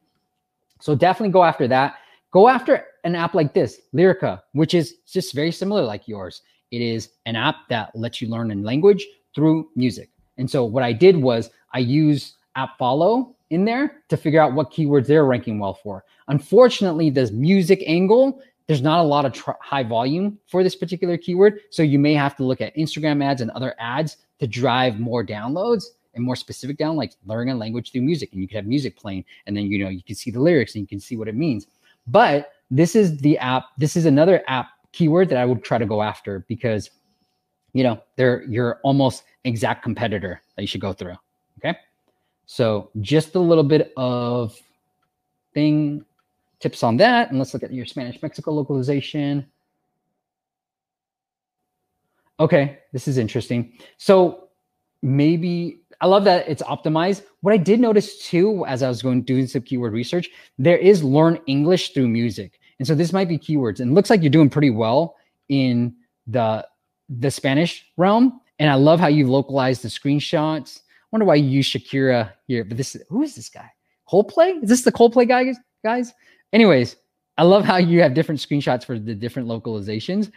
[0.80, 1.96] So definitely go after that.
[2.34, 6.42] Go after an app like this, Lyrica, which is just very similar like yours.
[6.72, 9.06] It is an app that lets you learn a language
[9.36, 10.10] through music.
[10.36, 14.72] And so what I did was I use AppFollow in there to figure out what
[14.72, 16.04] keywords they're ranking well for.
[16.26, 21.18] Unfortunately, this music angle there's not a lot of tr- high volume for this particular
[21.18, 21.60] keyword.
[21.70, 25.24] So you may have to look at Instagram ads and other ads to drive more
[25.24, 28.32] downloads and more specific down, like learning a language through music.
[28.32, 30.74] And you could have music playing, and then you know you can see the lyrics
[30.74, 31.66] and you can see what it means.
[32.06, 33.66] But this is the app.
[33.78, 36.90] This is another app keyword that I would try to go after because
[37.72, 41.16] you know they're you're almost exact competitor that you should go through.
[41.58, 41.78] Okay.
[42.46, 44.58] So just a little bit of
[45.54, 46.04] thing
[46.60, 47.30] tips on that.
[47.30, 49.46] And let's look at your Spanish Mexico localization.
[52.40, 53.72] Okay, this is interesting.
[53.96, 54.48] So
[55.02, 57.22] maybe I love that it's optimized.
[57.40, 60.28] What I did notice too, as I was going doing some keyword research,
[60.58, 62.60] there is learn English through music.
[62.78, 63.80] And so this might be keywords.
[63.80, 65.16] And looks like you're doing pretty well
[65.48, 65.96] in
[66.26, 66.68] the
[67.08, 68.38] the Spanish realm.
[68.58, 70.80] And I love how you've localized the screenshots.
[70.80, 72.64] I wonder why you use Shakira here.
[72.64, 73.70] But this who is this guy?
[74.06, 74.62] Coldplay?
[74.62, 76.12] Is this the Coldplay guy, guys?
[76.52, 76.96] Anyways,
[77.38, 80.30] I love how you have different screenshots for the different localizations.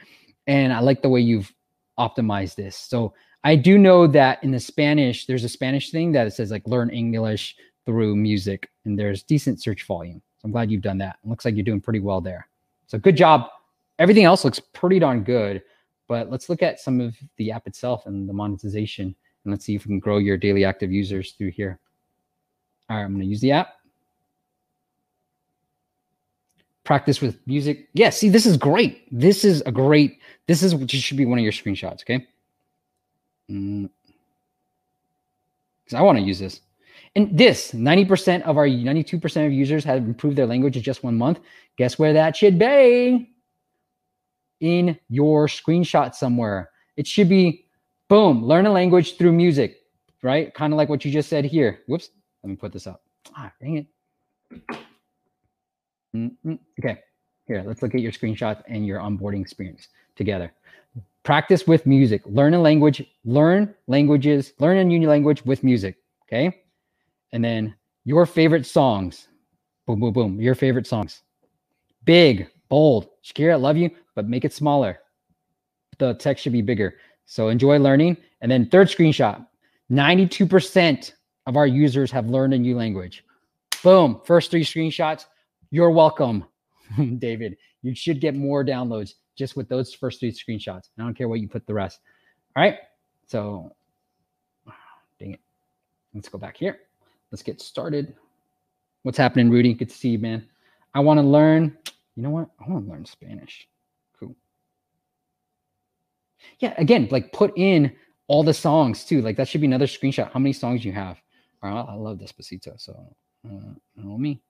[0.47, 1.53] And I like the way you've
[1.99, 2.78] optimized this.
[2.78, 3.13] So
[3.43, 6.67] I do know that in the Spanish, there's a Spanish thing that it says like
[6.67, 10.21] learn English through music, and there's decent search volume.
[10.39, 11.17] So I'm glad you've done that.
[11.23, 12.47] It looks like you're doing pretty well there.
[12.88, 13.49] So good job.
[13.99, 15.63] Everything else looks pretty darn good.
[16.07, 19.13] But let's look at some of the app itself and the monetization.
[19.43, 21.79] And let's see if we can grow your daily active users through here.
[22.89, 23.73] All right, I'm going to use the app.
[26.85, 27.89] Practice with music.
[27.93, 29.05] Yeah, see, this is great.
[29.11, 32.25] This is a great, this is what should be one of your screenshots, okay?
[33.47, 33.89] Because mm.
[35.93, 36.61] I want to use this.
[37.15, 41.17] And this 90% of our 92% of users have improved their language in just one
[41.17, 41.39] month.
[41.77, 43.31] Guess where that should be?
[44.59, 46.69] In your screenshot somewhere.
[46.95, 47.67] It should be
[48.07, 49.77] boom, learn a language through music,
[50.23, 50.53] right?
[50.53, 51.81] Kind of like what you just said here.
[51.87, 52.09] Whoops,
[52.43, 53.03] let me put this up.
[53.35, 53.87] Ah, dang it.
[56.15, 56.53] Mm-hmm.
[56.79, 56.99] Okay,
[57.47, 60.51] here, let's look at your screenshots and your onboarding experience together.
[61.28, 62.21] Practice with music.
[62.25, 63.03] Learn a language.
[63.25, 64.53] Learn languages.
[64.59, 65.97] Learn a new language with music.
[66.23, 66.61] Okay,
[67.34, 67.75] and then
[68.05, 69.28] your favorite songs.
[69.86, 70.39] Boom, boom, boom.
[70.39, 71.23] Your favorite songs.
[72.05, 73.09] Big, bold.
[73.25, 74.99] Shakira, I love you, but make it smaller.
[75.97, 76.93] The text should be bigger.
[77.25, 78.15] So enjoy learning.
[78.39, 79.45] And then third screenshot
[79.91, 81.11] 92%
[81.45, 83.25] of our users have learned a new language.
[83.84, 84.21] Boom.
[84.23, 85.25] First three screenshots.
[85.71, 86.45] You're welcome,
[87.17, 87.57] David.
[87.82, 90.89] You should get more downloads just with those first three screenshots.
[90.97, 91.99] I don't care what you put the rest.
[92.55, 92.79] All right.
[93.27, 93.71] So,
[95.19, 95.39] dang it.
[96.13, 96.79] Let's go back here.
[97.31, 98.15] Let's get started.
[99.03, 99.73] What's happening, Rudy?
[99.73, 100.47] Good to see you, man.
[100.93, 101.77] I want to learn.
[102.15, 102.49] You know what?
[102.59, 103.67] I want to learn Spanish.
[104.19, 104.35] Cool.
[106.59, 107.93] Yeah, again, like put in
[108.27, 109.21] all the songs too.
[109.21, 110.31] Like that should be another screenshot.
[110.31, 111.21] How many songs you have?
[111.61, 112.79] All right, I love Despacito.
[112.79, 113.15] So,
[113.45, 114.41] uh, know me.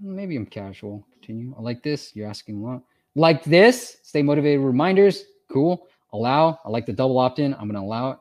[0.00, 1.06] Maybe I'm casual.
[1.12, 1.54] Continue.
[1.58, 2.14] I like this.
[2.14, 2.82] You're asking a lot.
[3.14, 3.98] Like this.
[4.02, 4.60] Stay motivated.
[4.60, 5.24] Reminders.
[5.50, 5.86] Cool.
[6.12, 6.58] Allow.
[6.64, 7.54] I like the double opt in.
[7.54, 8.18] I'm going to allow it.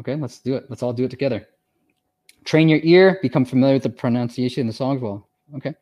[0.00, 0.66] Okay, let's do it.
[0.68, 1.46] Let's all do it together.
[2.44, 3.18] Train your ear.
[3.22, 5.00] Become familiar with the pronunciation in the songs.
[5.00, 5.26] Well,
[5.56, 5.74] okay.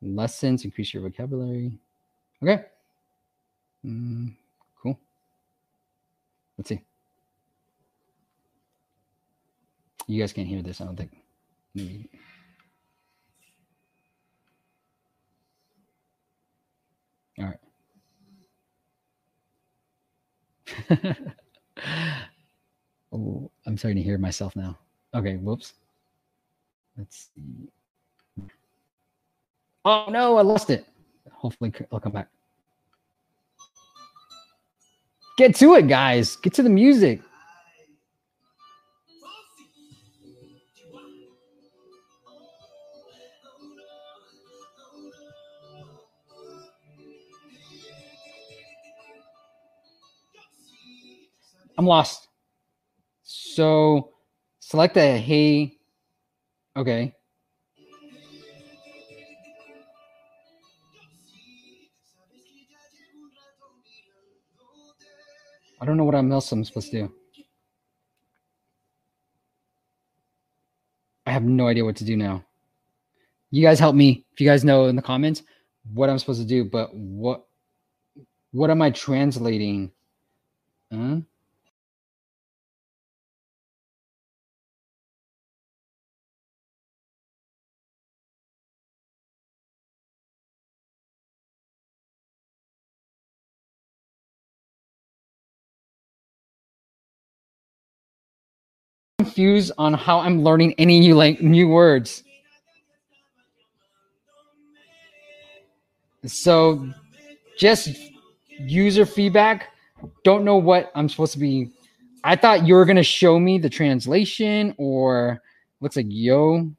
[0.00, 0.64] Lessons.
[0.64, 1.78] Increase your vocabulary.
[2.42, 2.64] Okay.
[3.84, 4.34] Mm,
[4.82, 4.98] cool.
[6.58, 6.80] Let's see.
[10.08, 11.16] You guys can't hear this, I don't think.
[11.74, 12.08] Maybe.
[17.38, 17.58] All right.
[23.12, 24.78] oh, I'm starting to hear myself now.
[25.14, 25.74] Okay, whoops.
[26.96, 27.68] Let's see.
[29.84, 30.86] Oh no, I lost it.
[31.30, 32.28] Hopefully, I'll come back.
[35.36, 36.36] Get to it, guys.
[36.36, 37.20] Get to the music.
[51.78, 52.28] I'm lost.
[53.22, 54.12] So
[54.60, 55.78] select the hey.
[56.76, 57.12] Okay.
[65.78, 67.12] I don't know what else I'm supposed to do.
[71.26, 72.44] I have no idea what to do now.
[73.50, 75.42] You guys help me if you guys know in the comments
[75.92, 77.46] what I'm supposed to do, but what
[78.52, 79.92] what am I translating?
[80.92, 81.18] Huh?
[99.36, 102.24] Confused on how I'm learning any new like new words.
[106.24, 106.88] So
[107.58, 107.90] just
[108.58, 109.74] user feedback.
[110.24, 111.70] Don't know what I'm supposed to be.
[112.24, 115.42] I thought you were gonna show me the translation or
[115.82, 116.70] looks like yo.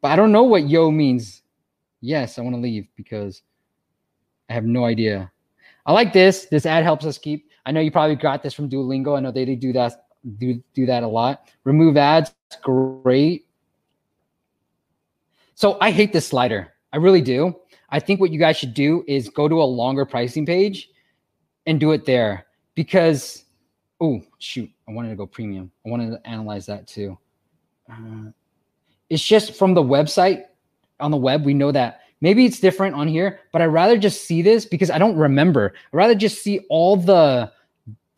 [0.00, 1.42] But I don't know what yo means.
[2.00, 3.42] Yes, I want to leave because
[4.48, 5.32] I have no idea.
[5.86, 6.44] I like this.
[6.44, 7.50] This ad helps us keep.
[7.66, 9.16] I know you probably got this from Duolingo.
[9.16, 11.48] I know they do that do do that a lot.
[11.64, 13.46] Remove ads, great.
[15.54, 16.72] So I hate this slider.
[16.92, 17.56] I really do.
[17.90, 20.90] I think what you guys should do is go to a longer pricing page
[21.66, 23.44] and do it there because
[24.00, 25.70] oh shoot, I wanted to go premium.
[25.84, 27.18] I wanted to analyze that too.
[27.90, 28.30] Uh,
[29.10, 30.44] it's just from the website.
[31.00, 34.24] on the web, we know that maybe it's different on here, but I'd rather just
[34.24, 35.72] see this because I don't remember.
[35.92, 37.50] I'd rather just see all the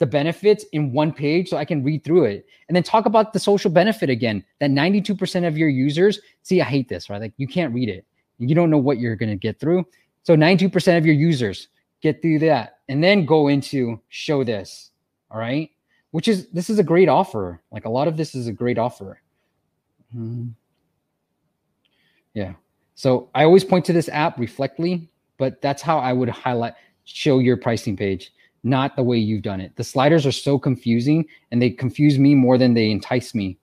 [0.01, 3.35] the benefits in one page so I can read through it and then talk about
[3.35, 4.43] the social benefit again.
[4.59, 7.21] That 92% of your users see, I hate this, right?
[7.21, 8.07] Like you can't read it.
[8.39, 9.87] You don't know what you're going to get through.
[10.23, 11.69] So 92% of your users
[12.01, 14.91] get through that and then go into show this.
[15.31, 15.71] All right.
[16.13, 17.61] Which is, this is a great offer.
[17.71, 19.21] Like a lot of this is a great offer.
[20.13, 20.49] Hmm.
[22.33, 22.55] Yeah.
[22.95, 26.73] So I always point to this app, Reflectly, but that's how I would highlight,
[27.05, 28.33] show your pricing page,
[28.63, 29.75] not the way you've done it.
[29.77, 33.59] The sliders are so confusing and they confuse me more than they entice me.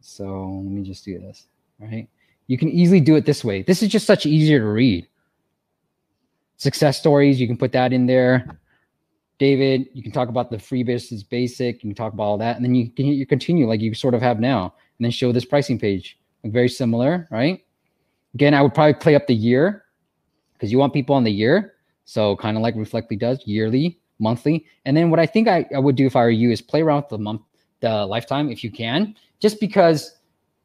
[0.00, 1.46] So let me just do this.
[1.78, 2.08] Right.
[2.46, 3.62] You can easily do it this way.
[3.62, 5.08] This is just such easier to read.
[6.58, 8.58] Success stories, you can put that in there.
[9.38, 12.56] David, you can talk about the free business basic, you can talk about all that,
[12.56, 15.30] and then you can you continue like you sort of have now, and then show
[15.32, 16.18] this pricing page.
[16.42, 17.62] Like very similar, right?
[18.34, 19.84] Again, I would probably play up the year
[20.54, 21.74] because you want people on the year.
[22.06, 24.64] So kind of like Reflectly does, yearly, monthly.
[24.84, 26.80] And then what I think I, I would do if I were you is play
[26.80, 27.42] around with the month,
[27.80, 30.16] the lifetime if you can, just because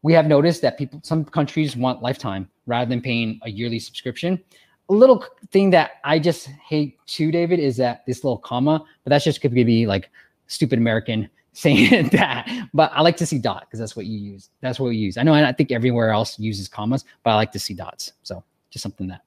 [0.04, 4.42] we have noticed that people, some countries want lifetime rather than paying a yearly subscription.
[4.90, 9.10] A little thing that I just hate too, David, is that this little comma, but
[9.10, 10.10] that's just could be like
[10.48, 12.50] stupid American saying that.
[12.74, 14.50] But I like to see dot because that's what you use.
[14.62, 15.18] That's what we use.
[15.18, 18.14] I know and I think everywhere else uses commas, but I like to see dots.
[18.24, 19.22] So just something that.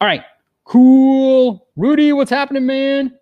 [0.00, 0.24] All right,
[0.64, 1.68] cool.
[1.76, 3.18] Rudy, what's happening, man?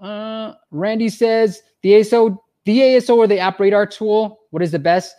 [0.00, 4.40] Uh, Randy says the ASO, the ASO or the App Radar tool.
[4.50, 5.14] What is the best?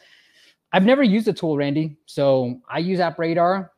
[0.72, 1.98] I've never used the tool, Randy.
[2.06, 3.72] So I use App Radar.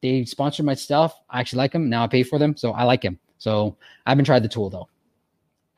[0.00, 1.18] They sponsor my stuff.
[1.28, 1.88] I actually like them.
[1.90, 2.56] Now I pay for them.
[2.56, 3.18] So I like them.
[3.38, 4.88] So I haven't tried the tool though.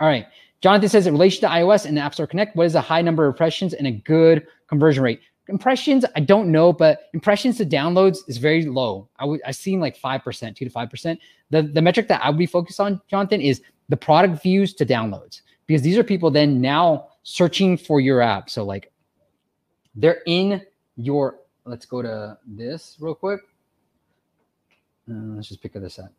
[0.00, 0.26] All right.
[0.60, 3.00] Jonathan says in relation to iOS and the App Store Connect, what is a high
[3.00, 5.20] number of impressions and a good conversion rate?
[5.50, 9.08] Impressions, I don't know, but impressions to downloads is very low.
[9.18, 11.20] I would I've seen like five percent, two to five percent.
[11.50, 14.86] The the metric that I would be focused on, Jonathan, is the product views to
[14.86, 18.48] downloads because these are people then now searching for your app.
[18.48, 18.92] So like
[19.94, 20.62] they're in
[20.96, 21.40] your.
[21.64, 23.40] Let's go to this real quick.
[25.10, 26.12] Uh, let's just pick this up.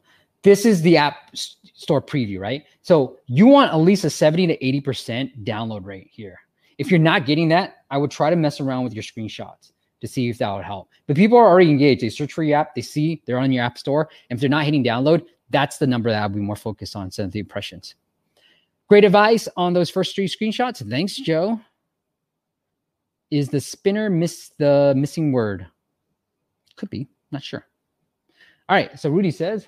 [0.43, 2.63] This is the app store preview, right?
[2.81, 6.39] So you want at least a 70 to 80% download rate here.
[6.81, 9.71] If you're not getting that, I would try to mess around with your screenshots
[10.01, 10.89] to see if that would help.
[11.05, 12.01] But people are already engaged.
[12.01, 14.09] They search for your app, they see they're on your app store.
[14.31, 17.11] And if they're not hitting download, that's the number that I'll be more focused on
[17.19, 17.93] of the impressions.
[18.89, 20.89] Great advice on those first three screenshots.
[20.89, 21.61] Thanks, Joe.
[23.29, 25.67] Is the spinner miss the missing word?
[26.77, 27.63] Could be, not sure.
[28.69, 28.99] All right.
[28.99, 29.67] So Rudy says,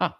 [0.00, 0.18] Ah,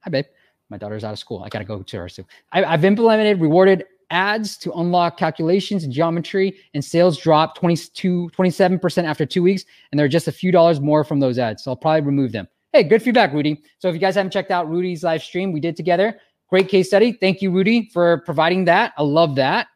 [0.00, 0.26] hi, babe.
[0.68, 1.42] My daughter's out of school.
[1.42, 2.10] I got to go to her.
[2.10, 8.30] So I, I've implemented rewarded ads to unlock calculations and geometry, and sales drop 22,
[8.36, 9.64] 27% after two weeks.
[9.90, 11.64] And there are just a few dollars more from those ads.
[11.64, 12.48] So I'll probably remove them.
[12.72, 13.62] Hey, good feedback, Rudy.
[13.78, 16.88] So if you guys haven't checked out Rudy's live stream we did together, great case
[16.88, 17.12] study.
[17.12, 18.92] Thank you, Rudy, for providing that.
[18.98, 19.68] I love that.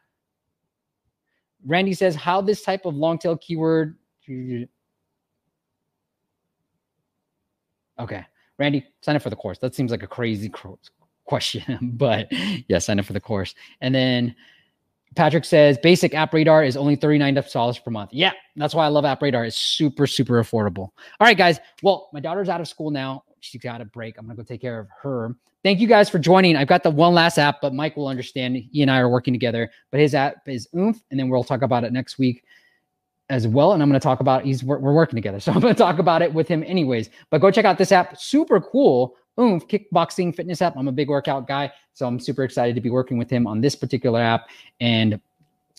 [1.65, 3.97] Randy says, how this type of long tail keyword.
[7.99, 8.27] Okay.
[8.59, 9.59] Randy, sign up for the course.
[9.59, 10.49] That seems like a crazy
[11.25, 12.29] question, but
[12.69, 13.55] yeah, sign up for the course.
[13.81, 14.35] And then
[15.15, 18.11] Patrick says basic app radar is only $39 per month.
[18.13, 19.45] Yeah, that's why I love app radar.
[19.45, 20.89] It's super, super affordable.
[20.89, 21.61] All right, guys.
[21.83, 23.25] Well, my daughter's out of school now.
[23.41, 24.17] She got a break.
[24.19, 25.37] I'm gonna go take care of her.
[25.63, 26.57] Thank you guys for joining.
[26.57, 28.57] I've got the one last app, but Mike will understand.
[28.57, 29.71] He and I are working together.
[29.91, 32.43] But his app is Oomph, and then we'll talk about it next week
[33.31, 33.73] as well.
[33.73, 35.79] And I'm going to talk about he's we're, we're working together, so I'm going to
[35.79, 37.11] talk about it with him anyways.
[37.31, 39.17] But go check out this app, super cool.
[39.41, 40.77] Oomph, kickboxing fitness app.
[40.77, 43.61] I'm a big workout guy, so I'm super excited to be working with him on
[43.61, 44.49] this particular app.
[44.81, 45.21] And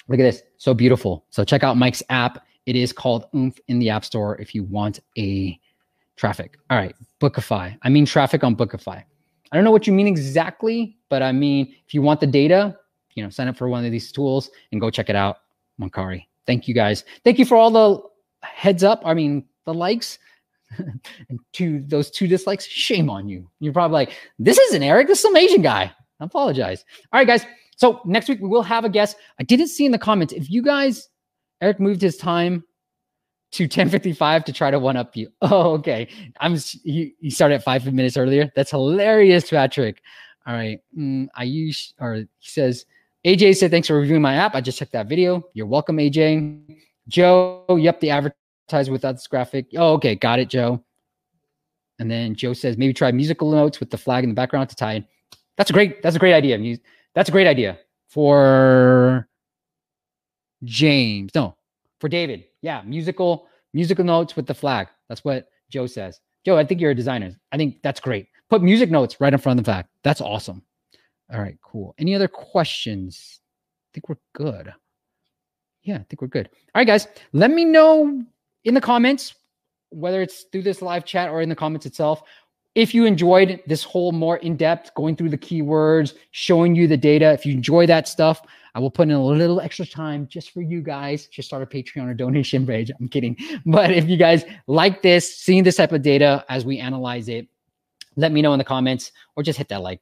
[0.08, 1.26] look at this, so beautiful.
[1.30, 2.46] So check out Mike's app.
[2.66, 5.60] It is called Oomph in the App Store if you want a
[6.16, 6.58] traffic.
[6.70, 7.78] All right, Bookify.
[7.82, 9.04] I mean traffic on Bookify.
[9.52, 12.78] I don't know what you mean exactly, but I mean if you want the data,
[13.14, 15.38] you know, sign up for one of these tools and go check it out.
[15.80, 16.26] Moncari.
[16.46, 17.04] Thank you guys.
[17.24, 18.02] Thank you for all the
[18.48, 19.02] heads up.
[19.06, 20.20] I mean, the likes
[21.30, 22.66] and to those two dislikes.
[22.66, 23.50] Shame on you.
[23.60, 25.08] You're probably like, this isn't Eric.
[25.08, 25.92] This is some Asian guy.
[26.20, 26.86] I apologize.
[27.12, 27.46] All right, guys.
[27.76, 29.18] So next week we will have a guest.
[29.40, 31.10] I didn't see in the comments if you guys,
[31.62, 32.64] Eric moved his time
[33.52, 35.30] to 10:55 to try to one up you.
[35.42, 36.08] Oh, okay.
[36.40, 38.52] I'm you, you started at five minutes earlier.
[38.56, 40.02] That's hilarious, Patrick.
[40.46, 40.80] All right.
[40.98, 42.86] Mm, I use or he says
[43.26, 44.54] AJ said, thanks for reviewing my app.
[44.54, 45.44] I just checked that video.
[45.54, 46.78] You're welcome, AJ.
[47.08, 48.10] Joe, yep, the
[48.68, 49.68] advertise without this graphic.
[49.76, 50.16] Oh, okay.
[50.16, 50.84] Got it, Joe.
[52.00, 54.76] And then Joe says, maybe try musical notes with the flag in the background to
[54.76, 55.06] tie in.
[55.58, 56.78] That's a great, that's a great idea.
[57.14, 57.78] That's a great idea
[58.10, 59.28] for
[60.64, 61.32] James.
[61.36, 61.56] No,
[62.00, 62.46] for David.
[62.62, 64.88] Yeah, musical Musical notes with the flag.
[65.10, 66.20] That's what Joe says.
[66.46, 67.36] Joe, I think you're a designer.
[67.52, 68.28] I think that's great.
[68.50, 69.86] Put music notes right in front of the flag.
[70.04, 70.62] That's awesome.
[71.34, 71.96] All right, cool.
[71.98, 73.40] Any other questions?
[73.42, 74.72] I think we're good.
[75.82, 76.50] Yeah, I think we're good.
[76.54, 77.08] All right, guys.
[77.32, 78.24] Let me know
[78.66, 79.36] in the comments,
[79.90, 82.24] whether it's through this live chat or in the comments itself,
[82.76, 86.98] if you enjoyed this whole more in depth, going through the keywords, showing you the
[86.98, 87.32] data.
[87.32, 88.42] If you enjoy that stuff,
[88.74, 91.28] I will put in a little extra time just for you guys.
[91.28, 92.90] Just start a Patreon or donation page.
[93.00, 93.38] I'm kidding.
[93.66, 97.48] But if you guys like this, seeing this type of data as we analyze it,
[98.16, 100.02] let me know in the comments or just hit that like,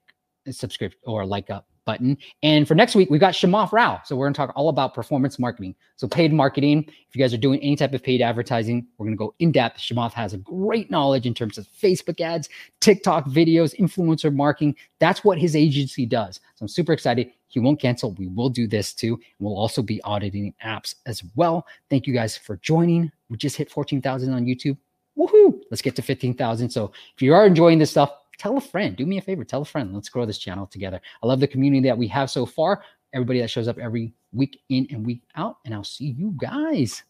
[0.50, 2.18] subscribe or like up button.
[2.44, 4.02] And for next week, we've got Shamanth Rao.
[4.06, 5.76] So we're going to talk all about performance marketing.
[5.96, 6.86] So paid marketing.
[6.88, 9.52] If you guys are doing any type of paid advertising, we're going to go in
[9.52, 9.80] depth.
[9.80, 14.76] Shamoff has a great knowledge in terms of Facebook ads, TikTok videos, influencer marketing.
[15.00, 16.40] That's what his agency does.
[16.56, 17.32] So I'm super excited.
[17.48, 18.14] He won't cancel.
[18.14, 19.20] We will do this too.
[19.40, 21.68] We'll also be auditing apps as well.
[21.90, 23.12] Thank you guys for joining.
[23.30, 24.78] We just hit 14,000 on YouTube.
[25.18, 25.60] Woohoo!
[25.70, 26.70] Let's get to 15,000.
[26.70, 28.96] So if you are enjoying this stuff, tell a friend.
[28.96, 29.94] Do me a favor, tell a friend.
[29.94, 31.02] Let's grow this channel together.
[31.22, 32.84] I love the community that we have so far.
[33.14, 35.58] Everybody that shows up every week in and week out.
[35.66, 37.04] And I'll see you guys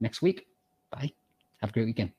[0.00, 0.46] next week.
[0.90, 1.12] Bye.
[1.60, 2.12] Have a great weekend.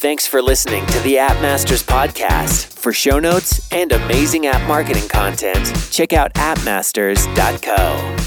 [0.00, 2.78] Thanks for listening to the App Masters podcast.
[2.78, 8.21] For show notes and amazing app marketing content, check out appmasters.co.